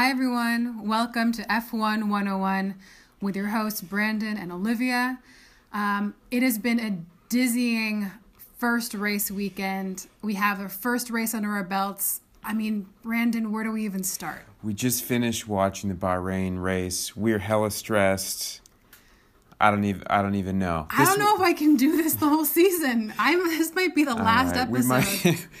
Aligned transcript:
Hi, 0.00 0.08
everyone. 0.08 0.88
Welcome 0.88 1.30
to 1.32 1.42
F1 1.42 2.08
101 2.08 2.74
with 3.20 3.36
your 3.36 3.48
hosts, 3.48 3.82
Brandon 3.82 4.38
and 4.38 4.50
Olivia. 4.50 5.18
Um, 5.74 6.14
it 6.30 6.42
has 6.42 6.56
been 6.58 6.80
a 6.80 6.96
dizzying 7.28 8.10
first 8.56 8.94
race 8.94 9.30
weekend. 9.30 10.06
We 10.22 10.36
have 10.36 10.58
our 10.58 10.70
first 10.70 11.10
race 11.10 11.34
under 11.34 11.50
our 11.50 11.64
belts. 11.64 12.22
I 12.42 12.54
mean, 12.54 12.86
Brandon, 13.02 13.52
where 13.52 13.62
do 13.62 13.72
we 13.72 13.84
even 13.84 14.02
start? 14.02 14.46
We 14.62 14.72
just 14.72 15.04
finished 15.04 15.46
watching 15.46 15.90
the 15.90 15.96
Bahrain 15.96 16.62
race. 16.62 17.14
We're 17.14 17.38
hella 17.38 17.70
stressed. 17.70 18.62
I 19.60 19.70
don't 19.70 19.84
even. 19.84 20.04
I 20.08 20.22
don't 20.22 20.34
even 20.34 20.58
know. 20.58 20.88
I 20.90 21.04
don't 21.04 21.18
know 21.18 21.34
if 21.36 21.42
I 21.42 21.52
can 21.52 21.76
do 21.76 21.98
this 21.98 22.14
the 22.14 22.26
whole 22.26 22.46
season. 22.46 23.12
I'm. 23.18 23.46
This 23.50 23.74
might 23.74 23.94
be 23.94 24.04
the 24.04 24.14
last 24.14 24.54
Alright, 24.54 24.70
we 24.70 24.78
episode. 24.78 25.24
might- 25.26 25.46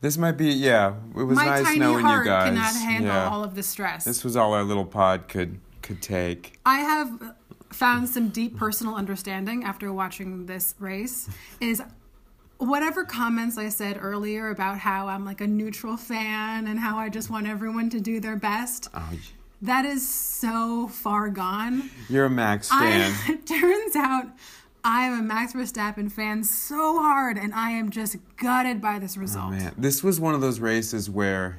this 0.00 0.16
might 0.18 0.32
be. 0.32 0.46
Yeah, 0.50 0.94
it 1.16 1.22
was 1.22 1.36
My 1.36 1.44
nice 1.46 1.64
tiny 1.64 1.78
knowing 1.78 2.04
heart 2.04 2.24
you 2.24 2.30
guys. 2.30 2.48
cannot 2.48 2.74
handle 2.74 3.12
yeah. 3.14 3.28
all 3.28 3.44
of 3.44 3.54
the 3.54 3.62
stress. 3.62 4.04
This 4.04 4.24
was 4.24 4.36
all 4.36 4.52
our 4.54 4.64
little 4.64 4.84
pod 4.86 5.28
could 5.28 5.58
could 5.82 6.02
take. 6.02 6.58
I 6.66 6.78
have 6.78 7.34
found 7.70 8.08
some 8.08 8.28
deep 8.28 8.56
personal 8.56 8.94
understanding 8.94 9.64
after 9.64 9.92
watching 9.92 10.46
this 10.46 10.74
race. 10.78 11.28
Is 11.60 11.82
whatever 12.58 13.04
comments 13.04 13.56
I 13.56 13.68
said 13.70 13.98
earlier 14.00 14.50
about 14.50 14.78
how 14.78 15.08
I'm 15.08 15.24
like 15.24 15.40
a 15.40 15.46
neutral 15.46 15.96
fan 15.96 16.66
and 16.66 16.78
how 16.78 16.98
I 16.98 17.08
just 17.08 17.30
want 17.30 17.46
everyone 17.46 17.88
to 17.90 18.00
do 18.00 18.20
their 18.20 18.36
best. 18.36 18.88
Oh, 18.92 19.12
That 19.62 19.84
is 19.86 20.06
so 20.06 20.88
far 20.88 21.30
gone. 21.30 21.90
you're 22.08 22.26
a 22.26 22.30
Max 22.30 22.68
fan. 22.68 23.14
It 23.28 23.46
turns 23.60 23.96
out 23.96 24.26
I 24.82 25.02
am 25.04 25.18
a 25.18 25.22
Max 25.22 25.52
Verstappen 25.52 26.10
fan 26.10 26.42
so 26.44 26.98
hard, 26.98 27.36
and 27.36 27.52
I 27.54 27.70
am 27.70 27.90
just 27.90 28.16
gutted 28.36 28.80
by 28.80 28.98
this 28.98 29.16
Oh, 29.16 29.20
result. 29.20 29.50
man, 29.52 29.74
this 29.76 30.02
was 30.02 30.18
one 30.18 30.34
of 30.34 30.40
those 30.40 30.58
races 30.60 31.10
where 31.10 31.58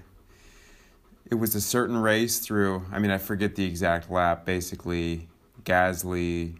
it 1.29 1.35
was 1.35 1.53
a 1.55 1.61
certain 1.61 1.97
race 1.97 2.39
through. 2.39 2.83
I 2.91 2.99
mean, 2.99 3.11
I 3.11 3.17
forget 3.17 3.55
the 3.55 3.65
exact 3.65 4.09
lap. 4.09 4.45
Basically, 4.45 5.27
Gasly's 5.63 6.55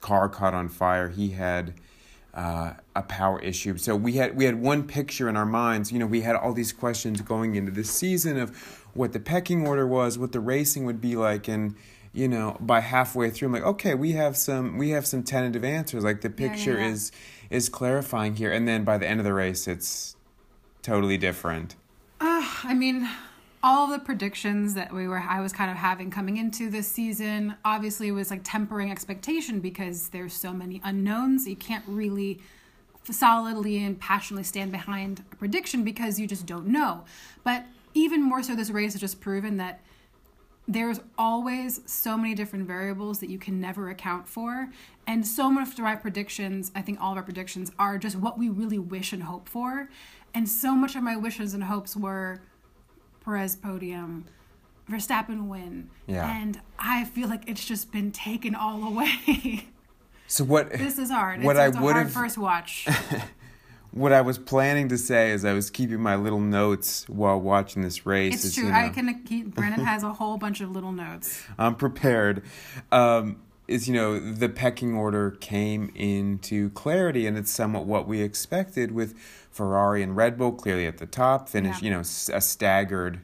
car 0.00 0.28
caught 0.28 0.54
on 0.54 0.68
fire. 0.68 1.08
He 1.08 1.30
had 1.30 1.74
uh, 2.34 2.74
a 2.94 3.02
power 3.02 3.40
issue. 3.40 3.76
So 3.76 3.96
we 3.96 4.12
had 4.12 4.36
we 4.36 4.44
had 4.44 4.60
one 4.60 4.84
picture 4.84 5.28
in 5.28 5.36
our 5.36 5.46
minds. 5.46 5.90
You 5.90 5.98
know, 5.98 6.06
we 6.06 6.20
had 6.20 6.36
all 6.36 6.52
these 6.52 6.72
questions 6.72 7.20
going 7.20 7.56
into 7.56 7.72
this 7.72 7.90
season 7.90 8.38
of 8.38 8.56
what 8.94 9.12
the 9.12 9.20
pecking 9.20 9.66
order 9.66 9.86
was, 9.86 10.18
what 10.18 10.32
the 10.32 10.40
racing 10.40 10.84
would 10.84 11.00
be 11.00 11.16
like, 11.16 11.48
and 11.48 11.74
you 12.16 12.28
know, 12.28 12.56
by 12.60 12.80
halfway 12.80 13.28
through, 13.28 13.48
I'm 13.48 13.52
like, 13.52 13.62
okay, 13.62 13.94
we 13.94 14.12
have 14.12 14.36
some 14.38 14.78
we 14.78 14.90
have 14.90 15.06
some 15.06 15.22
tentative 15.22 15.64
answers. 15.64 16.02
Like 16.02 16.22
the 16.22 16.32
Yeah, 16.36 16.46
yeah, 16.46 16.52
picture 16.52 16.78
yeah. 16.78 16.88
is 16.88 17.12
is 17.50 17.68
clarifying 17.68 18.36
here, 18.36 18.50
and 18.50 18.66
then 18.66 18.84
by 18.84 18.96
the 18.96 19.06
end 19.06 19.20
of 19.20 19.24
the 19.24 19.34
race, 19.34 19.68
it's 19.68 20.16
totally 20.82 21.18
different. 21.18 21.76
Ah, 22.20 22.60
I 22.64 22.72
mean, 22.72 23.06
all 23.62 23.86
the 23.86 23.98
predictions 23.98 24.72
that 24.74 24.94
we 24.94 25.06
were 25.06 25.18
I 25.18 25.40
was 25.42 25.52
kind 25.52 25.70
of 25.70 25.76
having 25.76 26.10
coming 26.10 26.38
into 26.38 26.70
this 26.70 26.88
season 26.88 27.56
obviously 27.64 28.10
was 28.10 28.30
like 28.30 28.40
tempering 28.42 28.90
expectation 28.90 29.60
because 29.60 30.08
there's 30.08 30.32
so 30.32 30.54
many 30.54 30.80
unknowns. 30.82 31.46
You 31.46 31.56
can't 31.56 31.84
really 31.86 32.40
solidly 33.10 33.84
and 33.84 34.00
passionately 34.00 34.44
stand 34.44 34.72
behind 34.72 35.22
a 35.32 35.36
prediction 35.36 35.84
because 35.84 36.18
you 36.18 36.26
just 36.26 36.46
don't 36.46 36.66
know. 36.66 37.04
But 37.44 37.66
even 37.92 38.22
more 38.22 38.42
so 38.42 38.54
this 38.54 38.70
race 38.70 38.94
has 38.94 39.00
just 39.00 39.20
proven 39.20 39.58
that 39.58 39.80
there's 40.68 41.00
always 41.16 41.80
so 41.86 42.16
many 42.16 42.34
different 42.34 42.66
variables 42.66 43.20
that 43.20 43.30
you 43.30 43.38
can 43.38 43.60
never 43.60 43.88
account 43.88 44.28
for 44.28 44.68
and 45.06 45.24
so 45.26 45.48
much 45.50 45.72
of 45.74 45.78
my 45.80 45.94
predictions 45.94 46.72
i 46.74 46.82
think 46.82 47.00
all 47.00 47.12
of 47.12 47.16
our 47.18 47.22
predictions 47.22 47.70
are 47.78 47.98
just 47.98 48.16
what 48.16 48.36
we 48.38 48.48
really 48.48 48.78
wish 48.78 49.12
and 49.12 49.22
hope 49.24 49.48
for 49.48 49.88
and 50.34 50.48
so 50.48 50.74
much 50.74 50.96
of 50.96 51.02
my 51.02 51.16
wishes 51.16 51.54
and 51.54 51.64
hopes 51.64 51.96
were 51.96 52.40
perez 53.24 53.54
podium 53.56 54.24
verstappen 54.90 55.46
win 55.48 55.88
Yeah. 56.08 56.28
and 56.40 56.60
i 56.78 57.04
feel 57.04 57.28
like 57.28 57.48
it's 57.48 57.64
just 57.64 57.92
been 57.92 58.10
taken 58.10 58.54
all 58.56 58.82
away 58.84 59.68
So 60.28 60.42
what? 60.42 60.72
this 60.72 60.98
is 60.98 61.10
hard 61.10 61.42
What 61.44 61.54
it's, 61.56 61.76
I 61.76 61.80
would 61.80 61.92
hard 61.92 62.06
have- 62.06 62.12
first 62.12 62.36
watch 62.38 62.88
What 63.96 64.12
I 64.12 64.20
was 64.20 64.36
planning 64.38 64.88
to 64.90 64.98
say 64.98 65.30
is 65.30 65.44
I 65.44 65.54
was 65.54 65.70
keeping 65.70 66.00
my 66.00 66.16
little 66.16 66.38
notes 66.40 67.06
while 67.08 67.40
watching 67.40 67.80
this 67.82 68.04
race. 68.04 68.44
it's 68.44 68.54
true 68.54 68.64
you 68.66 68.70
know, 68.72 68.76
i 68.78 68.88
can 68.90 69.22
keep 69.24 69.54
brandon 69.54 69.84
has 69.86 70.02
a 70.02 70.12
whole 70.12 70.36
bunch 70.36 70.60
of 70.60 70.70
little 70.70 70.92
notes 70.92 71.42
I'm 71.58 71.74
prepared. 71.76 72.42
Um, 72.92 73.40
is 73.66 73.88
you 73.88 73.94
know 73.94 74.20
the 74.20 74.48
pecking 74.48 74.94
order 74.94 75.30
came 75.32 75.90
into 75.94 76.70
clarity, 76.70 77.26
and 77.26 77.36
it's 77.38 77.50
somewhat 77.50 77.84
what 77.86 78.06
we 78.06 78.20
expected 78.20 78.92
with 78.92 79.14
Ferrari 79.50 80.02
and 80.02 80.14
Red 80.14 80.36
Bull 80.38 80.52
clearly 80.52 80.86
at 80.86 80.98
the 80.98 81.06
top. 81.06 81.48
Finish, 81.48 81.80
Yeah. 81.82 81.84
you 81.84 81.90
know, 81.94 82.00
a 82.00 82.40
staggered 82.40 83.20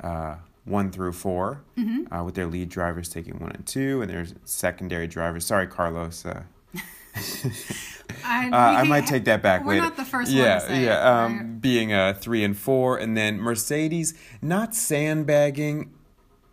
uh, 0.00 0.36
one 0.64 0.90
through 0.90 1.12
4 1.12 1.60
Mm-hmm. 1.78 2.12
uh, 2.14 2.24
with 2.24 2.34
their 2.34 2.46
lead 2.46 2.70
drivers 2.70 3.08
taking 3.10 3.38
one 3.38 3.52
and 3.52 3.66
two, 3.66 4.00
and 4.02 4.10
their 4.10 4.26
secondary 4.44 5.06
drivers. 5.06 5.44
Sorry, 5.46 5.66
Carlos. 5.66 6.24
Uh, 6.26 6.42
I, 8.24 8.48
Uh, 8.50 8.56
I 8.56 8.82
might 8.84 9.06
take 9.06 9.24
that 9.26 9.42
back 9.42 9.64
we're 9.64 9.72
later. 9.74 9.82
not 9.82 9.96
the 9.96 10.04
first 10.04 10.30
yeah, 10.30 10.58
one 10.58 10.60
to 10.60 10.66
say 10.66 10.82
it, 10.82 10.84
yeah. 10.86 11.24
Um, 11.24 11.38
right? 11.38 11.60
Being 11.60 11.92
a 11.92 12.14
three 12.14 12.42
and 12.44 12.56
four, 12.56 12.96
and 12.96 13.16
then 13.16 13.38
Mercedes 13.40 14.14
not 14.42 14.74
sandbagging. 14.74 15.92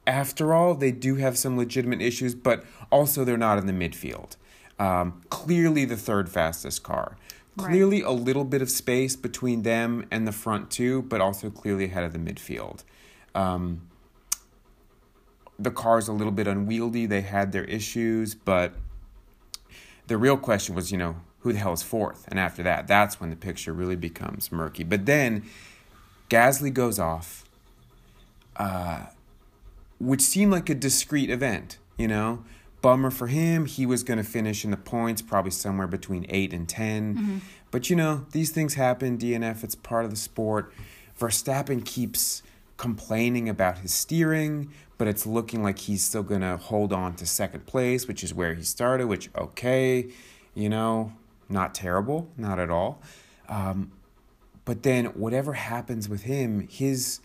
After 0.08 0.54
all, 0.54 0.74
they 0.74 0.92
do 0.92 1.16
have 1.16 1.38
some 1.38 1.58
legitimate 1.58 2.02
issues, 2.02 2.34
but 2.36 2.64
also 2.92 3.24
they're 3.24 3.38
not 3.38 3.58
in 3.58 3.68
the 3.68 3.74
midfield. 3.74 4.36
Um, 4.80 5.22
clearly, 5.30 5.86
the 5.86 5.98
third 5.98 6.28
fastest 6.30 6.84
car. 6.84 7.18
Right. 7.56 7.70
Clearly, 7.70 8.02
a 8.02 8.12
little 8.12 8.46
bit 8.46 8.62
of 8.62 8.70
space 8.70 9.16
between 9.16 9.62
them 9.62 10.06
and 10.10 10.28
the 10.28 10.32
front 10.32 10.72
two, 10.72 11.04
but 11.04 11.22
also 11.22 11.50
clearly 11.50 11.86
ahead 11.86 12.04
of 12.04 12.14
the 12.14 12.20
midfield. 12.20 12.84
Um, 13.36 13.82
the 15.60 15.72
car's 15.72 16.08
a 16.08 16.14
little 16.14 16.32
bit 16.32 16.48
unwieldy. 16.48 17.06
They 17.06 17.22
had 17.22 17.52
their 17.52 17.66
issues, 17.66 18.34
but 18.34 18.74
the 20.08 20.18
real 20.18 20.38
question 20.38 20.76
was, 20.76 20.92
you 20.92 20.98
know, 20.98 21.18
who 21.40 21.54
the 21.54 21.60
hell 21.60 21.74
is 21.74 21.84
fourth? 21.84 22.28
And 22.28 22.40
after 22.40 22.64
that, 22.64 22.88
that's 22.88 23.20
when 23.20 23.30
the 23.30 23.36
picture 23.36 23.74
really 23.74 23.96
becomes 23.96 24.52
murky. 24.52 24.84
But 24.84 25.06
then 25.06 25.44
Gasly 26.30 26.74
goes 26.74 27.00
off, 27.00 27.46
uh, 28.58 29.06
which 30.00 30.22
seemed 30.22 30.52
like 30.52 30.70
a 30.70 30.76
discrete 30.76 31.30
event, 31.30 31.78
you 31.98 32.08
know? 32.08 32.44
Bummer 32.82 33.12
for 33.12 33.28
him. 33.28 33.66
He 33.68 33.86
was 33.86 34.02
going 34.04 34.18
to 34.18 34.24
finish 34.24 34.66
in 34.66 34.72
the 34.72 34.78
points, 34.78 35.22
probably 35.22 35.52
somewhere 35.52 35.88
between 35.88 36.26
8 36.30 36.52
and 36.54 36.68
10. 36.68 37.14
But, 37.70 37.90
you 37.90 37.96
know, 37.96 38.26
these 38.32 38.50
things 38.52 38.74
happen. 38.74 39.18
DNF, 39.20 39.64
it's 39.64 39.76
part 39.76 40.04
of 40.04 40.10
the 40.12 40.18
sport. 40.18 40.74
Verstappen 41.20 41.86
keeps 41.86 42.42
complaining 42.82 43.48
about 43.48 43.78
his 43.78 43.94
steering, 43.94 44.68
but 44.98 45.08
it's 45.08 45.28
looking 45.28 45.62
like 45.62 45.78
he's 45.78 46.04
still 46.04 46.24
going 46.24 46.42
to 46.42 46.58
hold 46.58 46.92
on 46.92 47.14
to 47.14 47.28
second 47.28 47.68
place, 47.68 48.08
which 48.08 48.24
is 48.24 48.34
where 48.34 48.56
he 48.56 48.64
started, 48.64 49.06
which, 49.06 49.30
okay, 49.38 50.10
you 50.56 50.68
know, 50.68 51.14
not 51.48 51.76
terrible, 51.76 52.28
not 52.38 52.58
at 52.58 52.72
all. 52.72 53.00
Um, 53.48 53.92
but 54.66 54.82
then 54.82 55.06
whatever 55.06 55.54
happens 55.54 56.10
with 56.10 56.24
him, 56.24 56.68
his 56.68 57.20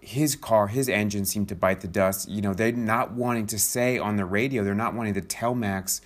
his 0.00 0.36
car, 0.36 0.68
his 0.68 0.88
engine 0.88 1.24
seemed 1.24 1.48
to 1.48 1.56
bite 1.56 1.80
the 1.80 1.88
dust. 1.88 2.28
You 2.28 2.40
know, 2.40 2.54
they're 2.54 2.70
not 2.70 3.12
wanting 3.12 3.48
to 3.48 3.58
say 3.58 3.98
on 3.98 4.16
the 4.16 4.24
radio, 4.24 4.62
they're 4.62 4.74
not 4.76 4.94
wanting 4.94 5.14
to 5.14 5.20
tell 5.20 5.56
Max 5.56 6.00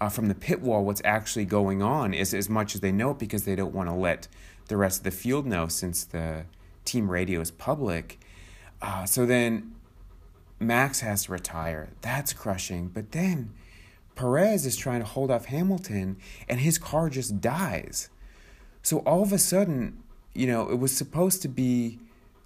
uh, 0.00 0.08
from 0.08 0.26
the 0.26 0.34
pit 0.34 0.60
wall 0.60 0.84
what's 0.84 1.00
actually 1.04 1.44
going 1.44 1.82
on 1.82 2.12
as, 2.14 2.34
as 2.34 2.48
much 2.48 2.74
as 2.74 2.80
they 2.80 2.90
know 2.90 3.12
it 3.12 3.18
because 3.20 3.44
they 3.44 3.54
don't 3.54 3.72
want 3.72 3.88
to 3.88 3.94
let 3.94 4.26
the 4.66 4.76
rest 4.76 4.98
of 4.98 5.04
the 5.04 5.10
field 5.12 5.46
know 5.46 5.68
since 5.68 6.04
the 6.04 6.44
team 6.84 7.10
radio 7.10 7.40
is 7.40 7.50
public. 7.50 8.18
Uh, 8.82 9.04
so 9.06 9.26
then 9.26 9.74
Max 10.60 11.00
has 11.00 11.24
to 11.24 11.32
retire. 11.32 11.90
That's 12.00 12.32
crushing. 12.32 12.88
But 12.88 13.12
then 13.12 13.52
Perez 14.14 14.66
is 14.66 14.76
trying 14.76 15.00
to 15.00 15.06
hold 15.06 15.30
off 15.30 15.46
Hamilton 15.46 16.18
and 16.48 16.60
his 16.60 16.78
car 16.78 17.10
just 17.10 17.40
dies. 17.40 18.10
So 18.82 18.98
all 18.98 19.22
of 19.22 19.32
a 19.32 19.38
sudden, 19.38 20.02
you 20.34 20.46
know, 20.46 20.68
it 20.70 20.78
was 20.78 20.96
supposed 20.96 21.42
to 21.42 21.48
be 21.48 21.98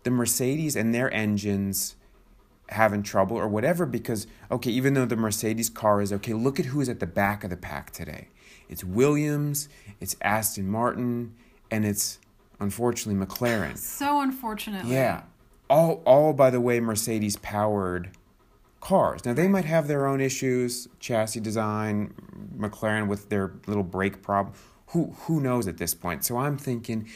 the 0.05 0.11
Mercedes 0.11 0.77
and 0.77 0.95
their 0.95 1.13
engines 1.13 1.97
having 2.71 3.03
trouble 3.03 3.37
or 3.37 3.49
whatever 3.49 3.87
because 3.87 4.27
okay 4.51 4.71
even 4.71 4.95
though 4.95 5.07
the 5.07 5.17
mercedes 5.17 5.71
car 5.71 6.03
is 6.03 6.13
okay 6.13 6.35
look 6.35 6.61
at 6.61 6.67
who's 6.67 6.89
at 6.89 7.01
the 7.01 7.07
back 7.07 7.43
of 7.43 7.51
the 7.51 7.57
pack 7.57 7.91
today 7.91 8.29
it's 8.69 8.85
williams 8.85 9.69
it's 10.01 10.17
aston 10.21 10.69
martin 10.69 11.35
and 11.71 11.87
it's 11.87 12.19
unfortunately 12.61 13.25
mclaren. 13.27 13.77
So 13.77 14.21
unfortunately. 14.21 14.93
yeah. 14.93 15.23
All 15.71 16.03
all 16.07 16.33
by 16.33 16.51
the 16.51 16.61
way 16.61 16.81
mercedes 16.81 17.37
powered 17.37 18.11
cars. 18.81 19.25
Now 19.25 19.35
they 19.35 19.49
might 19.49 19.65
have 19.65 19.89
their 19.89 20.07
own 20.07 20.21
issues 20.21 20.89
chassis 21.01 21.41
design 21.41 22.15
mclaren 22.57 23.09
with 23.09 23.29
their 23.29 23.53
little 23.67 23.83
brake 23.83 24.23
problem 24.23 24.55
who 24.89 25.15
who 25.23 25.41
knows 25.41 25.67
at 25.67 25.79
this 25.79 25.95
point? 25.95 26.25
So 26.25 26.37
i'm 26.39 26.59
thinking 26.59 27.09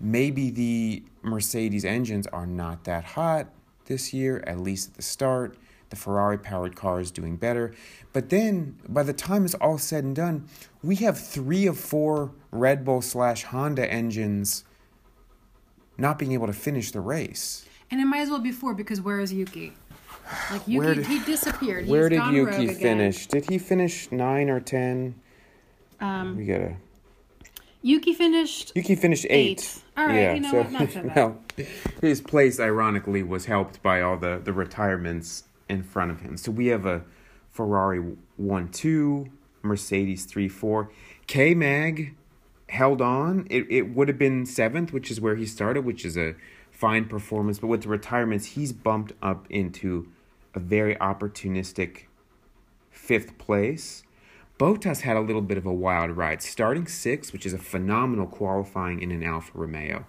maybe 0.00 0.50
the 0.50 1.02
mercedes 1.22 1.84
engines 1.84 2.26
are 2.28 2.46
not 2.46 2.84
that 2.84 3.04
hot 3.04 3.48
this 3.86 4.12
year 4.12 4.42
at 4.46 4.60
least 4.60 4.90
at 4.90 4.94
the 4.94 5.02
start. 5.02 5.56
The 5.90 5.96
ferrari 5.96 6.36
powered 6.38 6.76
car 6.76 7.00
is 7.00 7.10
doing 7.10 7.36
better. 7.36 7.74
But 8.12 8.28
then 8.28 8.76
by 8.88 9.02
the 9.02 9.14
time 9.14 9.44
it's 9.44 9.54
all 9.54 9.78
said 9.78 10.04
and 10.04 10.14
done 10.14 10.46
we 10.82 10.96
have 10.96 11.18
three 11.18 11.66
of 11.66 11.78
four 11.78 12.32
red 12.50 12.84
bull 12.84 13.02
slash 13.02 13.44
honda 13.44 13.90
engines 13.90 14.64
not 15.98 16.18
being 16.18 16.32
able 16.32 16.46
to 16.46 16.52
finish 16.52 16.90
the 16.92 17.00
race 17.00 17.66
And 17.90 18.00
it 18.00 18.04
might 18.06 18.20
as 18.20 18.30
well 18.30 18.38
be 18.40 18.52
four 18.52 18.74
because 18.74 19.00
where 19.00 19.20
is 19.20 19.32
Yuki? 19.32 19.72
Like 20.50 20.66
Yuki, 20.68 20.78
Where 20.78 20.94
did- 20.94 21.06
he 21.06 21.18
disappeared. 21.20 21.84
He's 21.84 21.90
Where 21.90 22.08
did 22.08 22.16
gone 22.18 22.34
rogue 22.36 22.60
Yuki 22.60 22.74
finish? 22.74 23.26
Did 23.26 23.48
he 23.48 23.58
finish 23.58 24.10
nine 24.12 24.48
or 24.50 24.60
ten? 24.60 25.14
Um, 26.00 26.36
We 26.36 26.44
gotta. 26.44 26.76
Yuki 27.80 28.12
finished. 28.12 28.72
Yuki 28.74 28.94
finished 28.94 29.24
eight. 29.30 29.60
Eight. 29.60 29.82
All 29.96 30.06
right, 30.06 30.34
you 30.34 30.40
know 30.40 30.52
what? 30.52 30.70
Not 30.72 30.90
so 30.90 31.02
bad. 31.04 31.16
well, 31.16 31.38
his 32.02 32.20
place 32.20 32.60
ironically 32.60 33.22
was 33.22 33.46
helped 33.46 33.82
by 33.82 34.02
all 34.02 34.16
the 34.18 34.40
the 34.42 34.52
retirements 34.52 35.44
in 35.68 35.82
front 35.82 36.10
of 36.10 36.20
him. 36.20 36.36
So 36.36 36.50
we 36.52 36.66
have 36.66 36.84
a 36.86 37.02
Ferrari 37.50 38.00
one 38.36 38.68
two, 38.68 39.28
Mercedes 39.62 40.24
three 40.24 40.48
four. 40.48 40.90
K 41.26 41.54
Mag 41.54 42.14
held 42.68 43.00
on. 43.00 43.46
It 43.50 43.66
it 43.70 43.94
would 43.94 44.08
have 44.08 44.18
been 44.18 44.46
seventh, 44.46 44.92
which 44.92 45.10
is 45.10 45.20
where 45.20 45.36
he 45.36 45.46
started, 45.46 45.84
which 45.84 46.04
is 46.04 46.16
a 46.16 46.34
fine 46.70 47.06
performance. 47.06 47.58
But 47.58 47.68
with 47.68 47.82
the 47.82 47.88
retirements, 47.88 48.46
he's 48.46 48.72
bumped 48.72 49.12
up 49.22 49.46
into 49.50 50.08
a 50.54 50.60
very 50.60 50.94
opportunistic 50.96 52.04
fifth 52.90 53.38
place. 53.38 54.02
Bottas 54.58 55.02
had 55.02 55.16
a 55.16 55.20
little 55.20 55.42
bit 55.42 55.56
of 55.56 55.66
a 55.66 55.72
wild 55.72 56.10
ride, 56.10 56.42
starting 56.42 56.88
sixth, 56.88 57.32
which 57.32 57.46
is 57.46 57.52
a 57.52 57.58
phenomenal 57.58 58.26
qualifying 58.26 59.00
in 59.00 59.12
an 59.12 59.22
Alfa 59.22 59.52
Romeo. 59.54 60.04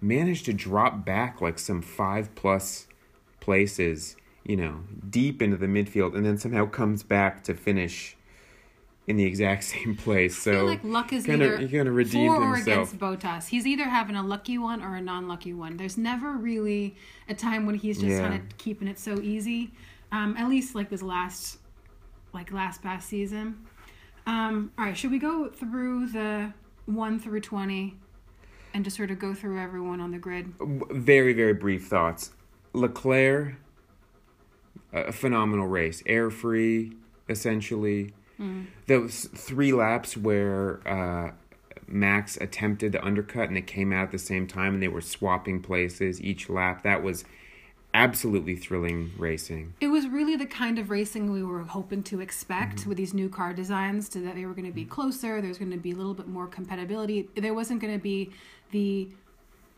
Managed 0.00 0.44
to 0.44 0.52
drop 0.52 1.06
back 1.06 1.40
like 1.40 1.58
some 1.58 1.80
five 1.80 2.34
plus 2.34 2.86
places, 3.40 4.16
you 4.44 4.56
know, 4.56 4.80
deep 5.08 5.40
into 5.40 5.56
the 5.56 5.66
midfield, 5.66 6.14
and 6.14 6.26
then 6.26 6.36
somehow 6.36 6.66
comes 6.66 7.02
back 7.02 7.42
to 7.44 7.54
finish 7.54 8.16
in 9.06 9.16
the 9.16 9.24
exact 9.24 9.64
same 9.74 9.96
place. 9.96 10.36
So 10.36 10.50
I 10.50 10.54
feel 10.54 10.66
like 10.66 10.84
luck 10.84 11.12
is 11.12 11.26
kinda, 11.26 11.44
either 11.60 11.66
he 11.66 11.78
redeemed 11.80 12.34
for 12.36 12.42
or 12.42 12.56
himself. 12.56 12.92
against 12.94 12.98
Bottas. 12.98 13.48
He's 13.48 13.66
either 13.66 13.84
having 13.84 14.16
a 14.16 14.22
lucky 14.22 14.58
one 14.58 14.82
or 14.82 14.96
a 14.96 15.00
non-lucky 15.00 15.52
one. 15.52 15.76
There's 15.76 15.98
never 15.98 16.32
really 16.32 16.94
a 17.28 17.34
time 17.34 17.66
when 17.66 17.74
he's 17.74 17.96
just 17.98 18.08
Yeah. 18.10 18.28
kind 18.28 18.34
of 18.34 18.56
keeping 18.58 18.88
it 18.88 18.98
so 18.98 19.20
easy. 19.20 19.72
Um, 20.12 20.36
at 20.36 20.48
least 20.48 20.74
like 20.74 20.90
this 20.90 21.02
last, 21.02 21.58
like 22.32 22.52
last 22.52 22.82
past 22.82 23.08
season. 23.08 23.58
Um, 24.26 24.72
all 24.78 24.86
right, 24.86 24.96
should 24.96 25.10
we 25.10 25.18
go 25.18 25.48
through 25.50 26.06
the 26.08 26.52
one 26.86 27.18
through 27.18 27.40
twenty, 27.40 27.96
and 28.72 28.84
just 28.84 28.96
sort 28.96 29.10
of 29.10 29.18
go 29.18 29.34
through 29.34 29.60
everyone 29.60 30.00
on 30.00 30.10
the 30.12 30.18
grid? 30.18 30.52
very 30.90 31.32
very 31.32 31.52
brief 31.54 31.86
thoughts 31.88 32.32
leclerc 32.72 33.54
a 34.92 35.12
phenomenal 35.12 35.66
race 35.66 36.02
air 36.06 36.30
free 36.30 36.92
essentially 37.28 38.12
those 38.86 39.24
three 39.34 39.72
laps 39.72 40.16
where 40.16 40.80
uh, 40.88 41.32
max 41.86 42.36
attempted 42.38 42.92
the 42.92 43.04
undercut 43.04 43.48
and 43.48 43.56
they 43.56 43.62
came 43.62 43.92
out 43.92 44.04
at 44.04 44.10
the 44.12 44.18
same 44.18 44.46
time 44.46 44.74
and 44.74 44.82
they 44.82 44.88
were 44.88 45.00
swapping 45.00 45.60
places 45.62 46.20
each 46.22 46.48
lap 46.48 46.82
that 46.82 47.02
was 47.02 47.24
absolutely 47.92 48.56
thrilling 48.56 49.12
racing 49.16 49.72
It 49.80 49.86
was 49.88 50.08
really 50.08 50.34
the 50.34 50.46
kind 50.46 50.78
of 50.80 50.90
racing 50.90 51.30
we 51.30 51.44
were 51.44 51.62
hoping 51.62 52.02
to 52.04 52.20
expect 52.20 52.78
Mm-hmm. 52.80 52.88
with 52.88 52.98
these 52.98 53.14
new 53.14 53.28
car 53.28 53.52
designs, 53.52 54.08
to 54.10 54.18
that 54.20 54.34
they 54.34 54.46
were 54.46 54.54
going 54.54 54.66
to 54.66 54.72
be 54.72 54.84
closer. 54.84 55.40
There's 55.40 55.58
going 55.58 55.70
to 55.70 55.76
be 55.76 55.92
a 55.92 55.94
little 55.94 56.14
bit 56.14 56.26
more 56.26 56.48
compatibility. 56.48 57.28
There 57.36 57.54
wasn't 57.54 57.80
going 57.80 57.92
to 57.94 58.02
be 58.02 58.30
the, 58.72 59.08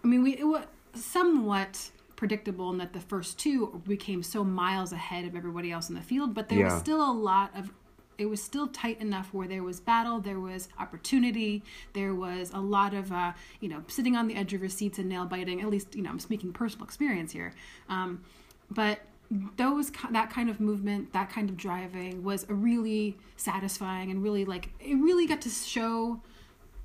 I 0.03 0.07
mean, 0.07 0.23
we 0.23 0.33
it 0.39 0.45
was 0.47 0.65
somewhat 0.95 1.91
predictable 2.17 2.71
in 2.71 2.79
that 2.79 2.95
the 2.95 3.01
first 3.01 3.39
two 3.39 3.83
became 3.87 4.23
so 4.23 4.43
miles 4.43 4.93
ahead 4.93 5.27
of 5.27 5.37
everybody 5.37 5.71
else 5.71 5.91
in 5.91 5.95
the 5.95 6.01
field, 6.01 6.33
but 6.35 6.49
there 6.49 6.61
Yeah. 6.61 6.73
was 6.73 6.81
still 6.81 7.03
a 7.03 7.13
lot 7.13 7.51
of. 7.55 7.71
It 8.19 8.27
was 8.27 8.43
still 8.43 8.69
tight 8.69 9.01
enough 9.01 9.33
where 9.33 9.49
there 9.49 9.63
was 9.63 9.81
battle, 9.81 10.21
there 10.21 10.41
was 10.41 10.69
opportunity, 10.79 11.63
there 11.93 12.15
was 12.15 12.51
a 12.53 12.61
lot 12.61 12.95
of, 12.95 13.13
uh, 13.13 13.33
you 13.61 13.69
know, 13.69 13.83
sitting 13.89 14.17
on 14.17 14.27
the 14.27 14.35
edge 14.35 14.53
of 14.55 14.61
your 14.61 14.71
seats 14.71 14.99
and 14.99 15.09
nail 15.09 15.27
biting. 15.27 15.61
At 15.61 15.69
least, 15.69 15.95
you 15.95 16.03
know, 16.03 16.11
I'm 16.11 16.21
speaking 16.21 16.53
personal 16.53 16.85
experience 16.85 17.33
here. 17.33 17.55
Um, 17.89 18.23
but 18.71 19.01
those 19.57 19.91
that 20.11 20.31
kind 20.31 20.49
of 20.49 20.61
movement 20.61 21.13
that 21.13 21.29
kind 21.29 21.51
of 21.51 21.57
driving 21.57 22.23
was 22.23 22.47
a 22.49 22.55
really 22.55 23.17
satisfying 23.37 24.11
and 24.11 24.23
really 24.23 24.45
like 24.45 24.71
it 24.79 24.95
really 24.95 25.27
got 25.27 25.41
to 25.41 25.51
show 25.51 26.21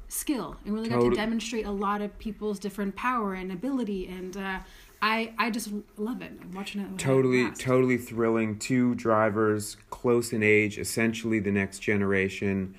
skill 0.07 0.57
and 0.65 0.73
really 0.73 0.89
got 0.89 1.01
to 1.01 1.09
demonstrate 1.11 1.65
a 1.65 1.71
lot 1.71 2.01
of 2.01 2.17
people's 2.19 2.59
different 2.59 2.95
power 2.95 3.33
and 3.33 3.51
ability 3.51 4.07
and 4.07 4.35
uh, 4.35 4.59
i 5.01 5.33
i 5.37 5.49
just 5.49 5.69
love 5.97 6.21
it. 6.21 6.31
I'm 6.41 6.51
watching 6.51 6.81
it 6.81 6.97
totally 6.97 7.49
totally 7.51 7.97
thrilling. 7.97 8.59
Two 8.59 8.95
drivers 8.95 9.77
close 9.89 10.31
in 10.31 10.43
age 10.43 10.77
essentially 10.77 11.39
the 11.39 11.51
next 11.51 11.79
generation. 11.79 12.75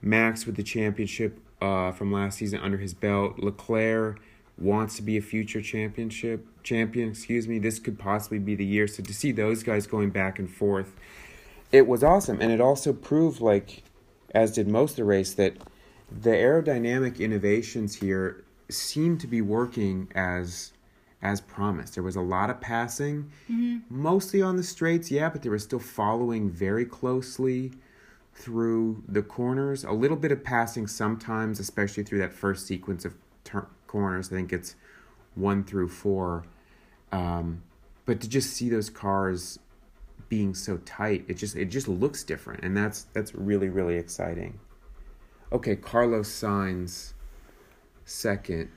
Max 0.00 0.46
with 0.46 0.56
the 0.56 0.62
championship 0.62 1.38
uh, 1.62 1.90
from 1.92 2.12
last 2.12 2.38
season 2.38 2.60
under 2.60 2.78
his 2.78 2.92
belt. 2.94 3.38
Leclerc 3.38 4.20
wants 4.58 4.96
to 4.96 5.02
be 5.02 5.16
a 5.16 5.22
future 5.22 5.60
championship 5.60 6.46
champion 6.62 7.10
excuse 7.10 7.48
me. 7.48 7.58
This 7.58 7.78
could 7.78 7.98
possibly 7.98 8.38
be 8.38 8.54
the 8.54 8.64
year. 8.64 8.86
So 8.86 9.02
to 9.02 9.14
see 9.14 9.32
those 9.32 9.62
guys 9.62 9.86
going 9.86 10.10
back 10.10 10.38
and 10.38 10.50
forth 10.50 10.94
it 11.72 11.88
was 11.88 12.04
awesome. 12.04 12.40
And 12.40 12.52
it 12.52 12.60
also 12.60 12.92
proved 12.92 13.40
like 13.40 13.82
as 14.34 14.52
did 14.52 14.68
most 14.68 14.92
of 14.92 14.96
the 14.96 15.04
race 15.04 15.34
that 15.34 15.56
the 16.10 16.30
aerodynamic 16.30 17.18
innovations 17.18 17.96
here 17.96 18.44
seem 18.68 19.18
to 19.18 19.26
be 19.26 19.40
working 19.40 20.08
as 20.14 20.72
as 21.24 21.40
promised. 21.40 21.94
There 21.94 22.02
was 22.02 22.16
a 22.16 22.20
lot 22.20 22.50
of 22.50 22.60
passing 22.60 23.32
mostly 23.88 24.42
on 24.42 24.56
the 24.56 24.62
straights 24.62 25.10
yeah 25.10 25.30
but 25.30 25.42
they 25.42 25.48
were 25.48 25.58
still 25.58 25.80
following 25.80 26.50
very 26.50 26.84
closely 26.84 27.72
through 28.34 29.02
the 29.08 29.22
corners. 29.22 29.84
A 29.84 29.92
little 29.92 30.16
bit 30.16 30.30
of 30.30 30.44
passing 30.44 30.86
sometimes 30.86 31.58
especially 31.58 32.02
through 32.04 32.18
that 32.18 32.32
first 32.32 32.66
sequence 32.66 33.04
of 33.04 33.14
tur- 33.42 33.68
corners. 33.86 34.28
I 34.28 34.36
think 34.36 34.52
it's 34.52 34.76
one 35.34 35.64
through 35.64 35.88
four. 35.88 36.44
Um, 37.10 37.62
but 38.04 38.20
to 38.20 38.28
just 38.28 38.50
see 38.50 38.68
those 38.68 38.90
cars 38.90 39.58
being 40.28 40.54
so 40.54 40.78
tight 40.78 41.24
it 41.28 41.34
just 41.34 41.56
it 41.56 41.66
just 41.66 41.88
looks 41.88 42.22
different 42.24 42.64
and 42.64 42.76
that's 42.76 43.04
that's 43.14 43.34
really 43.34 43.70
really 43.70 43.96
exciting. 43.96 44.60
Okay 45.52 45.76
carlos 45.76 46.28
Sainz 46.28 47.14
second 48.04 48.68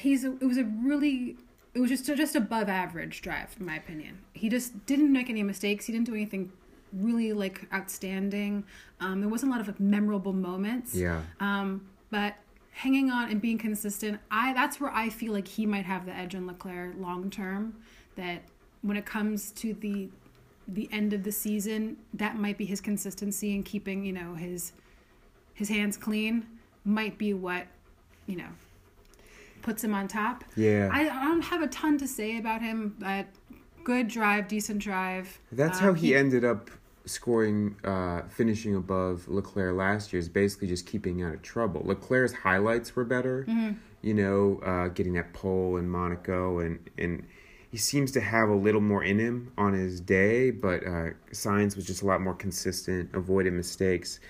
he's 0.00 0.24
a, 0.24 0.32
it 0.32 0.44
was 0.44 0.58
a 0.58 0.64
really 0.64 1.36
it 1.74 1.80
was 1.80 1.90
just 1.90 2.06
just 2.06 2.34
above 2.34 2.68
average 2.68 3.22
drive 3.22 3.54
in 3.58 3.66
my 3.66 3.76
opinion. 3.76 4.18
He 4.32 4.48
just 4.48 4.86
didn't 4.86 5.12
make 5.12 5.30
any 5.30 5.42
mistakes. 5.42 5.86
He 5.86 5.92
didn't 5.92 6.06
do 6.06 6.14
anything 6.14 6.52
really 6.92 7.32
like 7.32 7.66
outstanding. 7.72 8.64
Um, 9.00 9.20
there 9.20 9.28
wasn't 9.28 9.52
a 9.52 9.54
lot 9.54 9.60
of 9.60 9.68
like, 9.68 9.80
memorable 9.80 10.32
moments. 10.32 10.94
Yeah. 10.94 11.22
Um, 11.38 11.86
but 12.10 12.34
hanging 12.72 13.10
on 13.10 13.30
and 13.30 13.40
being 13.40 13.58
consistent, 13.58 14.20
I 14.30 14.52
that's 14.52 14.80
where 14.80 14.90
I 14.92 15.08
feel 15.10 15.32
like 15.32 15.46
he 15.46 15.66
might 15.66 15.84
have 15.84 16.06
the 16.06 16.14
edge 16.14 16.34
on 16.34 16.46
Leclerc 16.46 16.94
long 16.98 17.30
term. 17.30 17.76
That 18.16 18.42
when 18.82 18.96
it 18.96 19.06
comes 19.06 19.52
to 19.52 19.74
the 19.74 20.08
the 20.66 20.88
end 20.92 21.12
of 21.12 21.24
the 21.24 21.32
season, 21.32 21.96
that 22.14 22.36
might 22.36 22.56
be 22.56 22.64
his 22.64 22.80
consistency 22.80 23.54
and 23.54 23.64
keeping 23.64 24.04
you 24.04 24.12
know 24.12 24.34
his 24.34 24.72
his 25.54 25.68
hands 25.68 25.96
clean 25.96 26.46
might 26.84 27.18
be 27.18 27.34
what 27.34 27.66
you 28.26 28.36
know 28.36 28.48
puts 29.62 29.82
him 29.84 29.94
on 29.94 30.08
top. 30.08 30.44
yeah 30.56 30.88
I, 30.92 31.00
I 31.08 31.24
don't 31.24 31.42
have 31.42 31.62
a 31.62 31.66
ton 31.68 31.98
to 31.98 32.08
say 32.08 32.38
about 32.38 32.62
him, 32.62 32.96
but 32.98 33.26
good 33.84 34.08
drive, 34.08 34.48
decent 34.48 34.78
drive. 34.80 35.38
That's 35.52 35.78
Um, 35.78 35.84
how 35.84 35.92
he 35.94 36.14
ended 36.14 36.44
up 36.44 36.70
scoring, 37.06 37.76
uh, 37.84 38.22
finishing 38.28 38.74
above 38.76 39.26
Leclerc 39.28 39.74
last 39.76 40.12
year. 40.12 40.20
Is 40.20 40.28
basically 40.28 40.68
just 40.68 40.86
keeping 40.86 41.22
out 41.22 41.34
of 41.34 41.42
trouble. 41.42 41.82
Leclerc's 41.84 42.32
highlights 42.32 42.94
were 42.94 43.04
better, 43.04 43.44
Mm-hmm. 43.48 43.72
you 44.02 44.14
know, 44.14 44.60
uh, 44.64 44.88
getting 44.88 45.14
that 45.14 45.32
pole 45.32 45.76
in 45.76 45.88
Monaco, 45.88 46.58
and 46.58 46.78
and 46.98 47.26
he 47.70 47.76
seems 47.78 48.10
to 48.12 48.20
have 48.20 48.48
a 48.48 48.54
little 48.54 48.80
more 48.80 49.02
in 49.02 49.18
him 49.18 49.52
on 49.56 49.72
his 49.72 50.00
day. 50.00 50.50
But 50.50 50.84
uh, 50.86 51.10
Sainz 51.32 51.74
was 51.76 51.86
just 51.86 52.02
a 52.02 52.06
lot 52.06 52.20
more 52.20 52.34
consistent, 52.34 53.10
avoided 53.14 53.52
mistakes. 53.54 54.20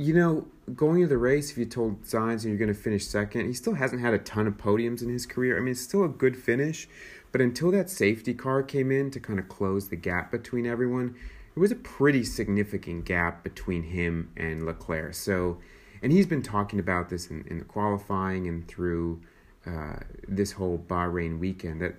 You 0.00 0.14
know, 0.14 0.46
going 0.74 1.02
into 1.02 1.08
the 1.08 1.18
race, 1.18 1.50
if 1.50 1.58
you 1.58 1.66
told 1.66 2.04
Sainz 2.04 2.46
you're 2.46 2.56
going 2.56 2.72
to 2.72 2.74
finish 2.74 3.04
second, 3.04 3.46
he 3.46 3.52
still 3.52 3.74
hasn't 3.74 4.00
had 4.00 4.14
a 4.14 4.18
ton 4.18 4.46
of 4.46 4.56
podiums 4.56 5.02
in 5.02 5.10
his 5.10 5.26
career. 5.26 5.58
I 5.58 5.60
mean, 5.60 5.72
it's 5.72 5.82
still 5.82 6.04
a 6.04 6.08
good 6.08 6.38
finish, 6.38 6.88
but 7.32 7.42
until 7.42 7.70
that 7.72 7.90
safety 7.90 8.32
car 8.32 8.62
came 8.62 8.90
in 8.90 9.10
to 9.10 9.20
kind 9.20 9.38
of 9.38 9.50
close 9.50 9.90
the 9.90 9.96
gap 9.96 10.30
between 10.30 10.64
everyone, 10.64 11.16
it 11.54 11.60
was 11.60 11.70
a 11.70 11.76
pretty 11.76 12.24
significant 12.24 13.04
gap 13.04 13.44
between 13.44 13.82
him 13.82 14.30
and 14.38 14.64
Leclerc. 14.64 15.12
So, 15.12 15.58
and 16.02 16.12
he's 16.12 16.26
been 16.26 16.42
talking 16.42 16.78
about 16.78 17.10
this 17.10 17.26
in, 17.26 17.44
in 17.48 17.58
the 17.58 17.66
qualifying 17.66 18.48
and 18.48 18.66
through 18.66 19.20
uh, 19.66 19.96
this 20.26 20.52
whole 20.52 20.78
Bahrain 20.78 21.38
weekend 21.38 21.82
that 21.82 21.96